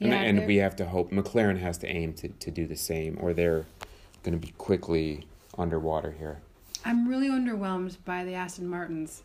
And, 0.00 0.10
yeah 0.10 0.20
and 0.22 0.46
we 0.46 0.56
have 0.56 0.76
to 0.76 0.86
hope 0.86 1.10
McLaren 1.10 1.58
has 1.60 1.76
to 1.78 1.86
aim 1.86 2.14
to, 2.14 2.28
to 2.28 2.50
do 2.50 2.66
the 2.66 2.76
same, 2.76 3.18
or 3.20 3.32
they're 3.34 3.66
going 4.22 4.38
to 4.38 4.44
be 4.46 4.52
quickly 4.58 5.26
underwater 5.58 6.12
here. 6.12 6.40
I'm 6.84 7.06
really 7.06 7.28
underwhelmed 7.28 7.96
by 8.06 8.24
the 8.24 8.32
Aston 8.34 8.66
Martins, 8.66 9.22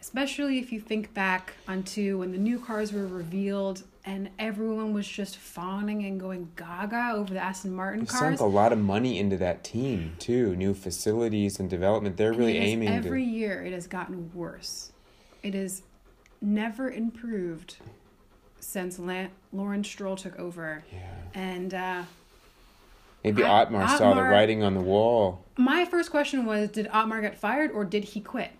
especially 0.00 0.58
if 0.58 0.72
you 0.72 0.80
think 0.80 1.14
back 1.14 1.54
onto 1.68 2.18
when 2.18 2.32
the 2.32 2.38
new 2.38 2.58
cars 2.58 2.92
were 2.92 3.06
revealed 3.06 3.84
and 4.04 4.28
everyone 4.38 4.92
was 4.92 5.06
just 5.06 5.36
fawning 5.36 6.04
and 6.04 6.20
going 6.20 6.48
gaga 6.56 7.12
over 7.14 7.32
the 7.34 7.40
Aston 7.40 7.72
Martin 7.74 8.00
They 8.00 8.06
cars. 8.06 8.20
sunk 8.38 8.40
a 8.40 8.44
lot 8.44 8.72
of 8.72 8.78
money 8.78 9.18
into 9.18 9.36
that 9.38 9.62
team 9.64 10.14
too, 10.18 10.54
new 10.56 10.74
facilities 10.74 11.58
and 11.60 11.68
development. 11.70 12.16
They're 12.16 12.32
really 12.32 12.56
And 12.56 12.66
is- 12.66 12.72
aiming 12.72 12.88
every 12.88 13.24
to. 13.24 13.30
year 13.30 13.64
it 13.64 13.72
has 13.72 13.86
gotten 13.86 14.30
worse. 14.34 14.90
It 15.44 15.54
is 15.54 15.82
never 16.40 16.90
improved 16.90 17.76
since 18.66 18.98
La- 18.98 19.26
Lawrence 19.52 19.88
Stroll 19.88 20.16
took 20.16 20.36
over. 20.38 20.82
Yeah. 20.92 21.00
And 21.34 21.72
uh, 21.72 22.02
Maybe 23.22 23.44
I- 23.44 23.62
Otmar 23.62 23.86
saw 23.96 24.14
the 24.14 24.22
writing 24.22 24.62
on 24.62 24.74
the 24.74 24.80
wall. 24.80 25.44
my 25.56 25.84
first 25.84 26.10
question 26.10 26.44
was 26.46 26.70
Did 26.70 26.88
Otmar 26.88 27.20
get 27.20 27.38
fired 27.38 27.70
or 27.70 27.84
did 27.84 28.04
he 28.04 28.20
quit? 28.20 28.50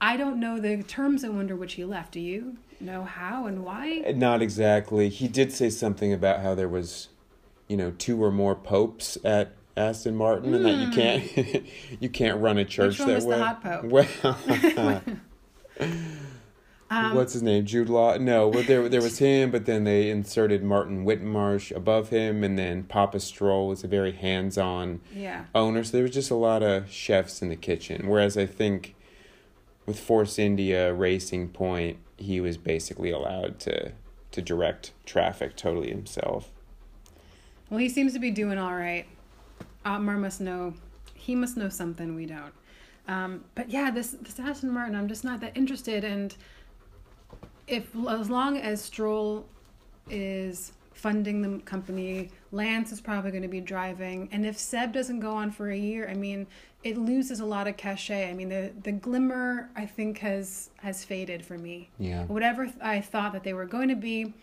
I 0.00 0.16
don't 0.16 0.38
know 0.38 0.60
the 0.60 0.82
terms 0.82 1.24
under 1.24 1.56
which 1.56 1.74
he 1.74 1.84
left. 1.84 2.12
Do 2.12 2.20
you 2.20 2.58
know 2.80 3.04
how 3.04 3.46
and 3.46 3.64
why? 3.64 4.12
Not 4.14 4.40
exactly. 4.42 5.08
He 5.08 5.26
did 5.26 5.52
say 5.52 5.70
something 5.70 6.12
about 6.12 6.40
how 6.40 6.54
there 6.54 6.68
was, 6.68 7.08
you 7.66 7.76
know, 7.76 7.92
two 7.98 8.22
or 8.22 8.30
more 8.30 8.54
popes 8.54 9.16
at 9.24 9.52
Aston 9.76 10.14
Martin, 10.14 10.54
and 10.54 10.64
that 10.64 10.74
you 10.74 10.90
can't 10.90 11.66
you 12.00 12.08
can't 12.08 12.40
run 12.40 12.56
a 12.58 12.64
church 12.64 12.98
Hmm. 12.98 13.04
one 13.04 13.08
that 13.08 13.14
was 13.16 13.24
the 13.24 13.30
way. 13.30 13.38
hot 13.38 13.62
pope? 13.62 13.84
Well, 13.84 15.02
Um, 16.88 17.14
what's 17.16 17.32
his 17.32 17.42
name? 17.42 17.64
Jude 17.66 17.88
Law? 17.88 18.16
No, 18.16 18.46
well, 18.48 18.62
there 18.62 18.88
there 18.88 19.02
was 19.02 19.18
him, 19.20 19.50
but 19.50 19.66
then 19.66 19.84
they 19.84 20.08
inserted 20.08 20.62
Martin 20.62 21.04
Whitmarsh 21.04 21.74
above 21.74 22.10
him, 22.10 22.44
and 22.44 22.56
then 22.58 22.84
Papa 22.84 23.18
Stroll 23.20 23.66
was 23.68 23.82
a 23.82 23.88
very 23.88 24.12
hands-on 24.12 25.00
Yeah. 25.12 25.46
owner. 25.54 25.82
So 25.82 25.92
there 25.96 26.02
was 26.02 26.12
just 26.12 26.30
a 26.30 26.36
lot 26.36 26.62
of 26.62 26.88
chefs 26.90 27.42
in 27.42 27.48
the 27.48 27.56
kitchen. 27.56 28.06
Whereas 28.08 28.36
I 28.36 28.46
think 28.46 28.94
with 29.84 29.98
Force 29.98 30.38
India 30.38 30.92
Racing 30.94 31.48
Point, 31.48 31.98
he 32.16 32.40
was 32.40 32.56
basically 32.56 33.10
allowed 33.10 33.58
to 33.60 33.92
to 34.32 34.42
direct 34.42 34.92
traffic 35.06 35.56
totally 35.56 35.88
himself. 35.90 36.50
Well, 37.70 37.78
he 37.80 37.88
seems 37.88 38.12
to 38.12 38.18
be 38.20 38.30
doing 38.30 38.58
all 38.58 38.74
right. 38.76 39.06
Otmar 39.84 40.16
must 40.18 40.40
know. 40.40 40.74
He 41.14 41.34
must 41.34 41.56
know 41.56 41.68
something 41.68 42.14
we 42.14 42.26
don't. 42.26 42.52
Um, 43.08 43.44
but 43.56 43.70
yeah, 43.70 43.90
this 43.90 44.10
this 44.20 44.38
Aston 44.38 44.70
Martin, 44.70 44.94
I'm 44.94 45.08
just 45.08 45.24
not 45.24 45.40
that 45.40 45.56
interested. 45.56 46.04
And 46.04 46.34
if 47.66 47.94
as 48.08 48.30
long 48.30 48.58
as 48.58 48.80
Stroll 48.82 49.46
is 50.08 50.72
funding 50.94 51.42
the 51.42 51.62
company, 51.64 52.30
Lance 52.52 52.90
is 52.92 53.00
probably 53.00 53.30
going 53.30 53.42
to 53.42 53.48
be 53.48 53.60
driving. 53.60 54.28
And 54.32 54.46
if 54.46 54.58
Seb 54.58 54.92
doesn't 54.92 55.20
go 55.20 55.32
on 55.32 55.50
for 55.50 55.70
a 55.70 55.76
year, 55.76 56.08
I 56.08 56.14
mean, 56.14 56.46
it 56.84 56.96
loses 56.96 57.40
a 57.40 57.44
lot 57.44 57.66
of 57.68 57.76
cachet. 57.76 58.30
I 58.30 58.32
mean, 58.32 58.48
the 58.48 58.72
the 58.82 58.92
glimmer 58.92 59.68
I 59.76 59.86
think 59.86 60.18
has 60.18 60.70
has 60.78 61.04
faded 61.04 61.44
for 61.44 61.58
me 61.58 61.90
Yeah. 61.98 62.24
whatever 62.26 62.72
I 62.80 63.00
thought 63.00 63.32
that 63.32 63.42
they 63.44 63.52
were 63.52 63.66
going 63.66 63.88
to 63.88 63.96
be, 63.96 64.34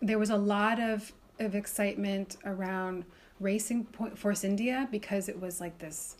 there 0.00 0.18
was 0.18 0.30
a 0.30 0.36
lot 0.36 0.78
of, 0.78 1.12
of 1.40 1.54
excitement 1.54 2.36
around 2.44 3.04
Racing 3.40 3.84
Point 3.86 4.18
Force 4.18 4.44
India 4.44 4.88
because 4.90 5.28
it 5.28 5.40
was 5.40 5.60
like 5.60 5.78
this 5.78 6.16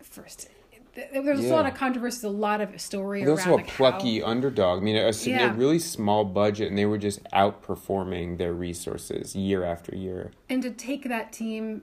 first. 0.00 0.48
Th- 0.94 1.08
There 1.12 1.22
was 1.22 1.44
a 1.44 1.48
lot 1.54 1.66
of 1.66 1.74
controversy, 1.74 2.26
a 2.26 2.30
lot 2.30 2.60
of 2.60 2.78
story 2.80 3.24
There's 3.24 3.40
around 3.40 3.48
also 3.50 3.62
a 3.64 3.66
cow. 3.66 3.76
plucky 3.76 4.22
underdog. 4.22 4.80
I 4.80 4.82
mean, 4.82 4.96
a, 4.96 5.08
s- 5.08 5.26
a 5.26 5.30
Yeah. 5.30 5.54
really 5.56 5.78
small 5.78 6.24
budget, 6.24 6.68
and 6.68 6.78
they 6.78 6.86
were 6.86 6.98
just 6.98 7.22
outperforming 7.32 8.38
their 8.38 8.52
resources 8.52 9.34
year 9.36 9.64
after 9.64 9.94
year. 9.96 10.30
and 10.48 10.62
to 10.62 10.70
take 10.70 11.04
that 11.08 11.32
team 11.32 11.82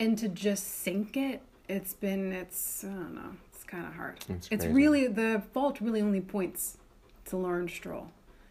and 0.00 0.18
to 0.18 0.28
just 0.28 0.66
sink 0.82 1.16
it, 1.16 1.40
it's 1.68 1.94
been 1.94 2.32
it's 2.32 2.84
I 2.84 2.88
don't 2.88 3.14
know, 3.14 3.30
it's 3.52 3.64
kind 3.64 3.86
of 3.86 3.94
hard. 3.94 4.18
It's 4.28 4.48
it's 4.50 4.66
really 4.66 5.06
the 5.06 5.42
fault 5.52 5.80
really 5.80 6.02
only 6.02 6.20
points 6.20 6.78
to 7.26 7.36
Lawrence 7.36 7.72
Stroll. 7.72 8.08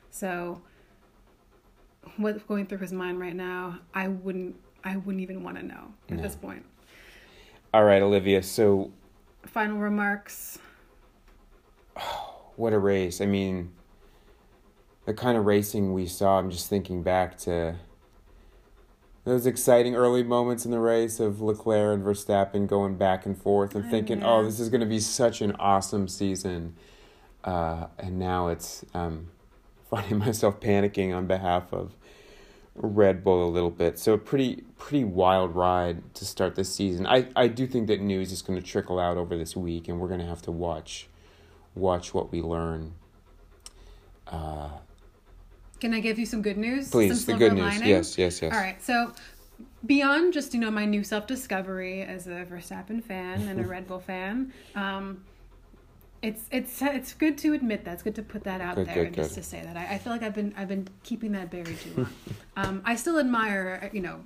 So 0.09 0.61
what's 2.17 2.43
going 2.43 2.65
through 2.67 2.79
his 2.79 2.93
mind 2.93 3.19
right 3.19 3.35
now, 3.35 3.79
I 3.93 4.07
wouldn't 4.07 4.55
I 4.83 4.97
wouldn't 4.97 5.21
even 5.21 5.43
want 5.43 5.57
to 5.57 5.63
know 5.63 5.93
at 6.09 6.17
No. 6.17 6.23
this 6.23 6.35
point. 6.35 6.65
All 7.73 7.83
right, 7.85 8.01
Olivia. 8.01 8.43
So 8.43 8.91
Final 9.45 9.77
remarks. 9.77 10.59
what 12.55 12.73
a 12.73 12.79
race! 12.79 13.21
I 13.21 13.25
mean, 13.25 13.71
the 15.05 15.13
kind 15.13 15.37
of 15.37 15.45
racing 15.45 15.93
we 15.93 16.07
saw. 16.07 16.39
I'm 16.39 16.49
just 16.49 16.69
thinking 16.69 17.03
back 17.03 17.37
to 17.39 17.75
those 19.25 19.45
exciting 19.45 19.95
early 19.95 20.23
moments 20.23 20.65
in 20.65 20.71
the 20.71 20.79
race 20.79 21.19
of 21.19 21.41
Leclerc 21.41 21.95
and 21.95 22.03
Verstappen 22.03 22.67
going 22.67 22.95
back 22.95 23.25
and 23.25 23.37
forth, 23.37 23.75
and 23.75 23.85
Oh, 23.85 23.89
thinking. 23.89 24.23
"Oh, 24.23 24.43
this 24.43 24.59
is 24.59 24.69
going 24.69 24.81
to 24.81 24.87
be 24.87 24.99
such 24.99 25.41
an 25.41 25.53
awesome 25.59 26.07
season." 26.07 26.75
Uh, 27.43 27.87
and 27.99 28.17
now 28.17 28.47
it's 28.47 28.85
um, 28.93 29.27
finding 29.89 30.17
myself 30.19 30.59
panicking 30.59 31.15
on 31.15 31.27
behalf 31.27 31.73
of 31.73 31.95
Red 32.75 33.23
Bull 33.23 33.47
a 33.47 33.51
little 33.51 33.69
bit. 33.69 33.99
So 33.99 34.13
a 34.13 34.17
pretty 34.17 34.63
pretty 34.77 35.03
wild 35.03 35.55
ride 35.55 36.13
to 36.15 36.25
start 36.25 36.55
this 36.55 36.73
season. 36.73 37.05
I, 37.05 37.27
I 37.35 37.47
do 37.47 37.67
think 37.67 37.87
that 37.87 38.01
news 38.01 38.31
is 38.31 38.41
going 38.41 38.59
to 38.59 38.65
trickle 38.65 38.99
out 38.99 39.17
over 39.17 39.37
this 39.37 39.55
week, 39.55 39.87
and 39.87 39.99
we're 39.99 40.07
going 40.07 40.19
to 40.19 40.25
have 40.25 40.41
to 40.43 40.51
watch 40.51 41.07
watch 41.75 42.13
what 42.13 42.31
we 42.31 42.41
learn. 42.41 42.93
Uh, 44.27 44.69
Can 45.79 45.93
I 45.93 45.99
give 45.99 46.17
you 46.17 46.25
some 46.25 46.41
good 46.41 46.57
news? 46.57 46.89
please, 46.89 47.25
Some 47.25 47.33
the 47.33 47.39
good 47.39 47.53
news. 47.53 47.65
lining? 47.65 47.89
Yes, 47.89 48.17
yes, 48.17 48.41
yes. 48.41 48.53
All 48.53 48.59
right. 48.59 48.81
So 48.81 49.13
beyond 49.85 50.33
just 50.33 50.53
you 50.53 50.59
know 50.59 50.71
my 50.71 50.85
new 50.85 51.03
self 51.03 51.27
discovery 51.27 52.01
as 52.01 52.27
a 52.27 52.45
Verstappen 52.49 53.03
fan 53.03 53.47
and 53.47 53.59
a 53.59 53.63
Red 53.67 53.87
Bull 53.87 53.99
fan, 53.99 54.51
um, 54.75 55.23
it's 56.23 56.45
it's 56.51 56.81
it's 56.81 57.13
good 57.13 57.37
to 57.39 57.53
admit 57.53 57.83
that. 57.83 57.95
It's 57.95 58.03
good 58.03 58.15
to 58.15 58.23
put 58.23 58.45
that 58.45 58.61
out 58.61 58.75
Good, 58.75 58.87
there 58.87 58.95
good, 58.95 59.07
and 59.07 59.15
just 59.15 59.35
good. 59.35 59.43
to 59.43 59.47
say 59.47 59.61
that. 59.61 59.75
I, 59.75 59.95
I 59.95 59.97
feel 59.97 60.13
like 60.13 60.23
I've 60.23 60.33
been 60.33 60.53
I've 60.57 60.69
been 60.69 60.87
keeping 61.03 61.33
that 61.33 61.51
buried 61.51 61.77
too 61.81 61.93
long. 61.97 62.09
um, 62.57 62.81
I 62.85 62.95
still 62.95 63.19
admire 63.19 63.89
you 63.93 64.01
know. 64.01 64.21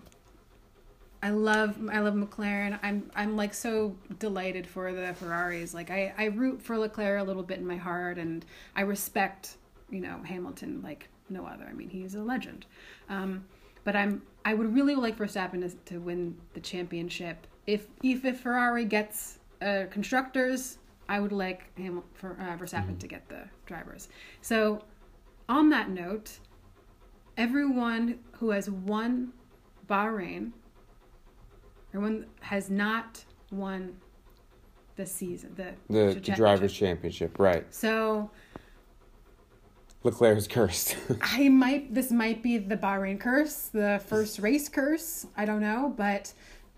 I 1.23 1.31
love 1.31 1.75
I 1.89 1.99
love 1.99 2.13
McLaren. 2.13 2.77
I'm 2.83 3.09
I'm 3.15 3.35
like 3.35 3.55
so 3.55 3.97
delighted 4.19 4.67
for 4.67 4.93
the 4.93 5.15
Ferraris. 5.15 5.73
Like 5.73 5.89
I 5.89 6.13
I 6.15 6.25
root 6.25 6.61
for 6.61 6.77
Leclerc 6.77 7.19
a 7.19 7.23
little 7.23 7.41
bit 7.41 7.57
in 7.57 7.65
my 7.65 7.77
heart, 7.77 8.19
and 8.19 8.45
I 8.75 8.81
respect 8.81 9.57
you 9.89 9.99
know 9.99 10.21
Hamilton 10.23 10.81
like 10.83 11.09
no 11.29 11.47
other. 11.47 11.65
I 11.67 11.73
mean 11.73 11.89
he's 11.89 12.13
a 12.13 12.21
legend. 12.21 12.67
Um, 13.09 13.43
but 13.83 13.95
I'm 13.95 14.21
I 14.45 14.53
would 14.53 14.71
really 14.75 14.93
like 14.93 15.17
Verstappen 15.17 15.67
to, 15.67 15.75
to 15.91 15.99
win 15.99 16.37
the 16.53 16.59
championship. 16.59 17.47
If 17.65 17.87
if, 18.03 18.23
if 18.23 18.41
Ferrari 18.41 18.85
gets 18.85 19.39
uh, 19.63 19.85
constructors, 19.89 20.77
I 21.09 21.19
would 21.19 21.31
like 21.31 21.77
him 21.77 22.03
for 22.13 22.37
uh, 22.39 22.57
Verstappen 22.57 22.99
to 22.99 23.07
get 23.07 23.27
the 23.29 23.43
drivers. 23.65 24.09
So, 24.41 24.83
on 25.47 25.69
that 25.69 25.89
note, 25.89 26.39
everyone 27.37 28.19
who 28.33 28.49
has 28.49 28.69
won 28.69 29.31
Bahrain, 29.87 30.51
everyone 31.93 32.25
has 32.41 32.69
not 32.69 33.23
won 33.51 33.95
the 34.97 35.05
season, 35.05 35.53
the 35.55 35.73
The, 35.89 36.19
the 36.19 36.31
drivers' 36.31 36.73
championship, 36.73 37.39
right? 37.39 37.65
So 37.73 38.29
Leclerc 40.03 40.37
is 40.37 40.47
cursed. 40.47 40.97
I 41.21 41.49
might 41.49 41.93
this 41.93 42.11
might 42.11 42.43
be 42.43 42.57
the 42.57 42.77
Bahrain 42.77 43.19
curse, 43.19 43.67
the 43.67 44.01
first 44.05 44.39
race 44.39 44.67
curse. 44.67 45.25
I 45.37 45.45
don't 45.45 45.61
know, 45.61 45.93
but 45.95 46.33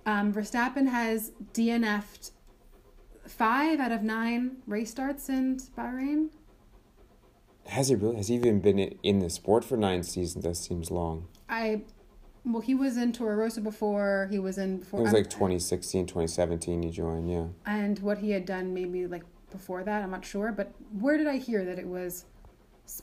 um, 0.06 0.34
Verstappen 0.34 0.88
has 0.88 1.32
DNF'd 1.54 2.32
five 3.30 3.80
out 3.80 3.92
of 3.92 4.04
nine 4.04 4.58
race 4.68 4.92
starts 4.92 5.30
in 5.30 5.58
Bahrain. 5.78 6.30
has 7.68 7.90
he 7.90 7.96
really? 7.96 8.16
Has 8.16 8.28
he 8.28 8.36
even 8.36 8.60
been 8.60 8.80
in 8.80 9.20
the 9.20 9.30
sport 9.30 9.64
for 9.64 9.78
nine 9.78 10.04
seasons? 10.04 10.44
That 10.44 10.56
seems 10.56 10.92
long. 10.92 11.28
I 11.48 11.84
well, 12.46 12.62
he 12.62 12.74
was 12.74 12.98
in 12.98 13.14
Toro 13.14 13.36
Rosso 13.36 13.62
before. 13.62 14.28
He 14.32 14.40
was 14.40 14.58
in 14.58 14.76
It 14.76 14.80
before, 14.82 15.02
was 15.02 15.10
um, 15.10 15.16
like 15.16 15.30
2016, 15.30 16.08
2017 16.08 16.84
he 16.84 16.90
joined, 16.90 17.30
yeah. 17.30 17.46
and 17.66 18.00
what 18.00 18.18
he 18.18 18.32
had 18.32 18.46
done 18.46 18.74
maybe 18.74 19.08
like 19.08 19.24
before 19.52 19.84
that. 19.84 20.04
I'm 20.04 20.12
not 20.12 20.26
sure, 20.26 20.52
but 20.52 20.74
where 21.00 21.18
did 21.18 21.28
I 21.28 21.38
hear 21.38 21.66
that 21.66 21.78
it 21.80 21.88
was? 21.88 22.26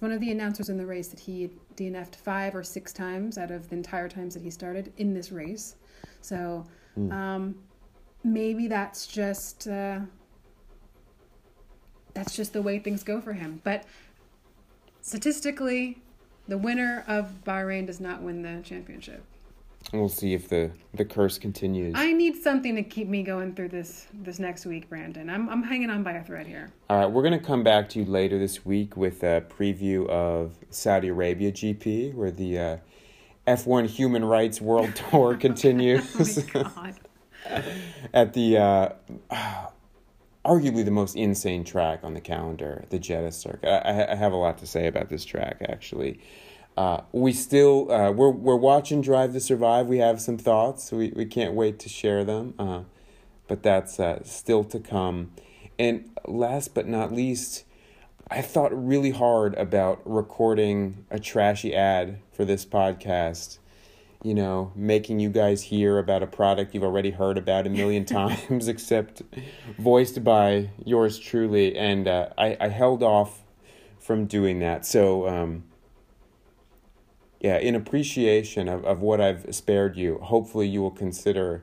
One 0.01 0.11
of 0.11 0.21
the 0.21 0.33
announcers 0.33 0.69
in 0.69 0.79
the 0.79 0.87
race 0.87 1.07
that 1.09 1.21
he 1.21 1.49
DNF'd 1.77 2.17
five 2.17 2.57
or 2.57 2.65
six 2.65 2.93
times 2.93 3.39
out 3.39 3.53
of 3.53 3.69
the 3.69 3.77
entire 3.77 4.09
times 4.09 4.35
that 4.35 4.43
he 4.43 4.51
started 4.51 4.93
in 4.97 5.15
this 5.15 5.31
race. 5.31 5.77
So 6.23 6.67
um, 6.97 7.55
maybe 8.25 8.67
that's 8.67 9.07
just 9.07 9.69
uh, 9.69 10.01
that's 12.17 12.35
just 12.35 12.55
the 12.55 12.63
way 12.63 12.79
things 12.79 13.03
go 13.05 13.21
for 13.21 13.35
him. 13.35 13.61
But 13.63 13.85
statistically, 15.03 15.99
the 16.49 16.57
winner 16.57 17.05
of 17.07 17.45
Bahrain 17.45 17.87
does 17.87 18.01
not 18.01 18.23
win 18.23 18.41
the 18.43 18.63
championship. 18.65 19.23
We'll 19.93 20.09
see 20.09 20.35
if 20.35 20.49
the, 20.49 20.73
the 20.95 21.05
curse 21.05 21.39
continues. 21.39 21.95
I 21.97 22.13
need 22.13 22.43
something 22.43 22.75
to 22.75 22.83
keep 22.83 23.07
me 23.07 23.23
going 23.23 23.55
through 23.55 23.69
this 23.69 24.09
this 24.13 24.41
next 24.41 24.67
week, 24.67 24.89
Brandon. 24.89 25.31
I'm 25.31 25.49
I'm 25.49 25.63
hanging 25.63 25.91
on 25.91 26.03
by 26.03 26.13
a 26.13 26.25
thread 26.25 26.47
here. 26.47 26.73
All 26.91 26.99
right, 26.99 27.07
we're 27.07 27.23
going 27.23 27.39
to 27.39 27.47
come 27.47 27.63
back 27.63 27.89
to 27.91 28.01
you 28.01 28.05
later 28.05 28.37
this 28.37 28.65
week 28.65 28.97
with 28.97 29.23
a 29.23 29.45
preview 29.49 30.09
of 30.09 30.57
Saudi 30.71 31.09
Arabia 31.09 31.53
GP, 31.53 32.15
where 32.15 32.33
the 32.33 32.59
uh, 32.59 32.77
F1 33.47 33.87
Human 33.87 34.25
Rights 34.25 34.61
World 34.61 34.97
Tour 35.11 35.35
Oh 35.35 35.37
continues 35.37 36.53
my 36.53 36.63
god. 36.65 36.95
at 38.13 38.33
the 38.33 38.59
uh, 38.59 38.89
arguably 40.47 40.85
the 40.85 40.91
most 40.91 41.17
insane 41.17 41.65
track 41.65 42.01
on 42.03 42.15
the 42.15 42.21
calendar, 42.21 42.85
the 42.91 42.99
Jeddah 42.99 43.33
Circuit. 43.33 43.69
I, 43.69 44.13
I 44.13 44.15
have 44.15 44.33
a 44.33 44.37
lot 44.37 44.59
to 44.59 44.67
say 44.67 44.87
about 44.87 45.09
this 45.09 45.25
track, 45.25 45.59
actually. 45.69 46.21
Uh, 46.77 47.01
we 47.13 47.33
still 47.33 47.91
uh, 47.91 48.11
we're 48.11 48.31
we're 48.31 48.55
watching 48.55 49.01
Drive 49.01 49.33
to 49.33 49.41
Survive. 49.41 49.87
We 49.87 49.99
have 49.99 50.21
some 50.21 50.37
thoughts. 50.37 50.93
We 50.93 51.13
we 51.17 51.25
can't 51.25 51.55
wait 51.55 51.79
to 51.81 51.89
share 51.89 52.23
them. 52.23 52.55
Uh, 52.59 52.83
but 53.49 53.63
that's 53.63 53.99
uh, 53.99 54.23
still 54.25 54.65
to 54.65 54.79
come. 54.81 55.33
And 55.79 56.11
last 56.27 56.75
but 56.75 56.87
not 56.87 57.13
least, 57.13 57.65
I 58.31 58.43
thought 58.43 58.73
really 58.77 59.11
hard 59.11 59.55
about 59.55 60.01
recording 60.05 61.05
a 61.11 61.19
trashy 61.19 61.75
ad 61.75 62.19
for 62.33 62.45
this 62.45 62.65
podcast. 62.67 63.59
You 64.27 64.35
know, 64.35 64.73
making 64.75 65.21
you 65.21 65.31
guys 65.31 65.63
hear 65.63 66.01
about 66.01 66.21
a 66.21 66.27
product 66.27 66.75
you've 66.75 66.83
already 66.83 67.13
heard 67.13 67.39
about 67.39 67.65
a 67.65 67.71
million 67.71 68.05
times, 68.19 68.67
except 68.67 69.23
voiced 69.79 70.25
by 70.25 70.71
yours 70.85 71.17
truly. 71.17 71.79
And 71.79 72.09
uh, 72.09 72.31
I, 72.37 72.57
I 72.61 72.67
held 72.67 73.05
off 73.05 73.45
from 74.01 74.27
doing 74.27 74.59
that. 74.59 74.85
So, 74.85 75.29
um, 75.29 75.63
yeah, 77.39 77.59
in 77.59 77.77
appreciation 77.77 78.67
of, 78.67 78.85
of 78.85 79.01
what 79.01 79.21
I've 79.21 79.55
spared 79.55 79.97
you, 79.97 80.19
hopefully 80.19 80.67
you 80.67 80.83
will 80.83 80.91
consider 80.91 81.63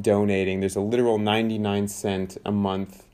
donating. 0.00 0.60
There's 0.60 0.76
a 0.76 0.80
literal 0.80 1.18
99 1.18 1.88
cent 1.88 2.38
a 2.46 2.52
month 2.52 3.04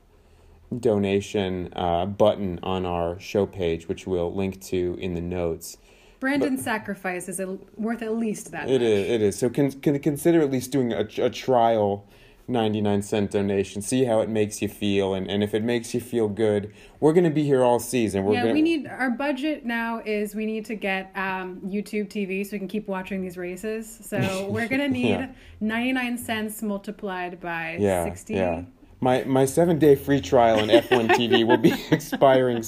donation 0.79 1.73
uh, 1.75 2.05
button 2.05 2.59
on 2.61 2.85
our 2.85 3.19
show 3.19 3.47
page, 3.47 3.87
which 3.87 4.05
we'll 4.05 4.31
link 4.31 4.61
to 4.65 4.95
in 5.01 5.15
the 5.15 5.21
notes. 5.21 5.77
Brandon's 6.23 6.63
sacrifice 6.63 7.27
is 7.27 7.41
a, 7.41 7.57
worth 7.75 8.01
at 8.01 8.15
least 8.15 8.51
that. 8.51 8.69
It 8.69 8.79
much. 8.79 8.81
is. 8.81 9.09
It 9.09 9.21
is. 9.21 9.37
So 9.37 9.49
can, 9.49 9.71
can 9.81 9.99
consider 9.99 10.41
at 10.41 10.49
least 10.49 10.71
doing 10.71 10.93
a, 10.93 11.05
a 11.17 11.29
trial 11.29 12.07
99 12.47 13.01
cent 13.01 13.31
donation. 13.31 13.81
See 13.81 14.05
how 14.05 14.21
it 14.21 14.29
makes 14.29 14.61
you 14.61 14.69
feel. 14.69 15.13
And, 15.13 15.29
and 15.29 15.43
if 15.43 15.53
it 15.53 15.63
makes 15.63 15.93
you 15.93 15.99
feel 15.99 16.29
good, 16.29 16.73
we're 17.01 17.11
going 17.11 17.25
to 17.25 17.29
be 17.29 17.43
here 17.43 17.61
all 17.61 17.77
season. 17.77 18.23
We're 18.23 18.35
yeah, 18.35 18.41
gonna, 18.43 18.53
we 18.53 18.61
need 18.61 18.87
our 18.87 19.09
budget 19.09 19.65
now 19.65 20.01
is 20.05 20.33
we 20.33 20.45
need 20.45 20.63
to 20.67 20.75
get 20.75 21.11
um, 21.15 21.59
YouTube 21.61 22.07
TV 22.07 22.45
so 22.45 22.53
we 22.53 22.59
can 22.59 22.69
keep 22.69 22.87
watching 22.87 23.21
these 23.21 23.37
races. 23.37 23.99
So 24.01 24.47
we're 24.49 24.69
gonna 24.69 24.87
need 24.87 25.09
Yeah. 25.09 25.31
99 25.59 26.17
cents 26.17 26.61
multiplied 26.61 27.41
by 27.41 27.77
yeah, 27.79 28.05
60. 28.05 28.33
Yeah. 28.33 28.63
My, 29.03 29.23
my 29.25 29.43
seven 29.45 29.79
day 29.79 29.95
free 29.95 30.21
trial 30.21 30.59
on 30.59 30.69
F1 30.69 31.09
TV 31.09 31.45
will 31.45 31.57
be 31.57 31.73
expiring 31.91 32.63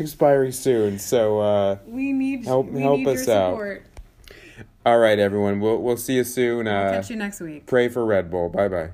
expiring 0.00 0.50
soon. 0.50 0.98
So 0.98 1.38
uh, 1.38 1.78
We 1.86 2.12
need 2.12 2.44
Help- 2.44 2.70
we 2.72 2.82
help 2.82 2.98
need 2.98 3.06
us 3.08 3.28
out. 3.28 3.52
support. 3.52 3.84
all 4.84 4.98
right, 4.98 5.18
everyone. 5.18 5.60
We'll 5.60 5.80
we'll 5.80 5.96
see 5.96 6.14
you 6.16 6.24
soon. 6.24 6.66
Uh, 6.66 6.90
Catch 6.94 7.10
you 7.10 7.16
next 7.16 7.40
week. 7.40 7.66
pray 7.66 7.88
for 7.88 8.04
Red 8.04 8.32
Bull. 8.32 8.48
Bye 8.48 8.66
bye. 8.68 8.90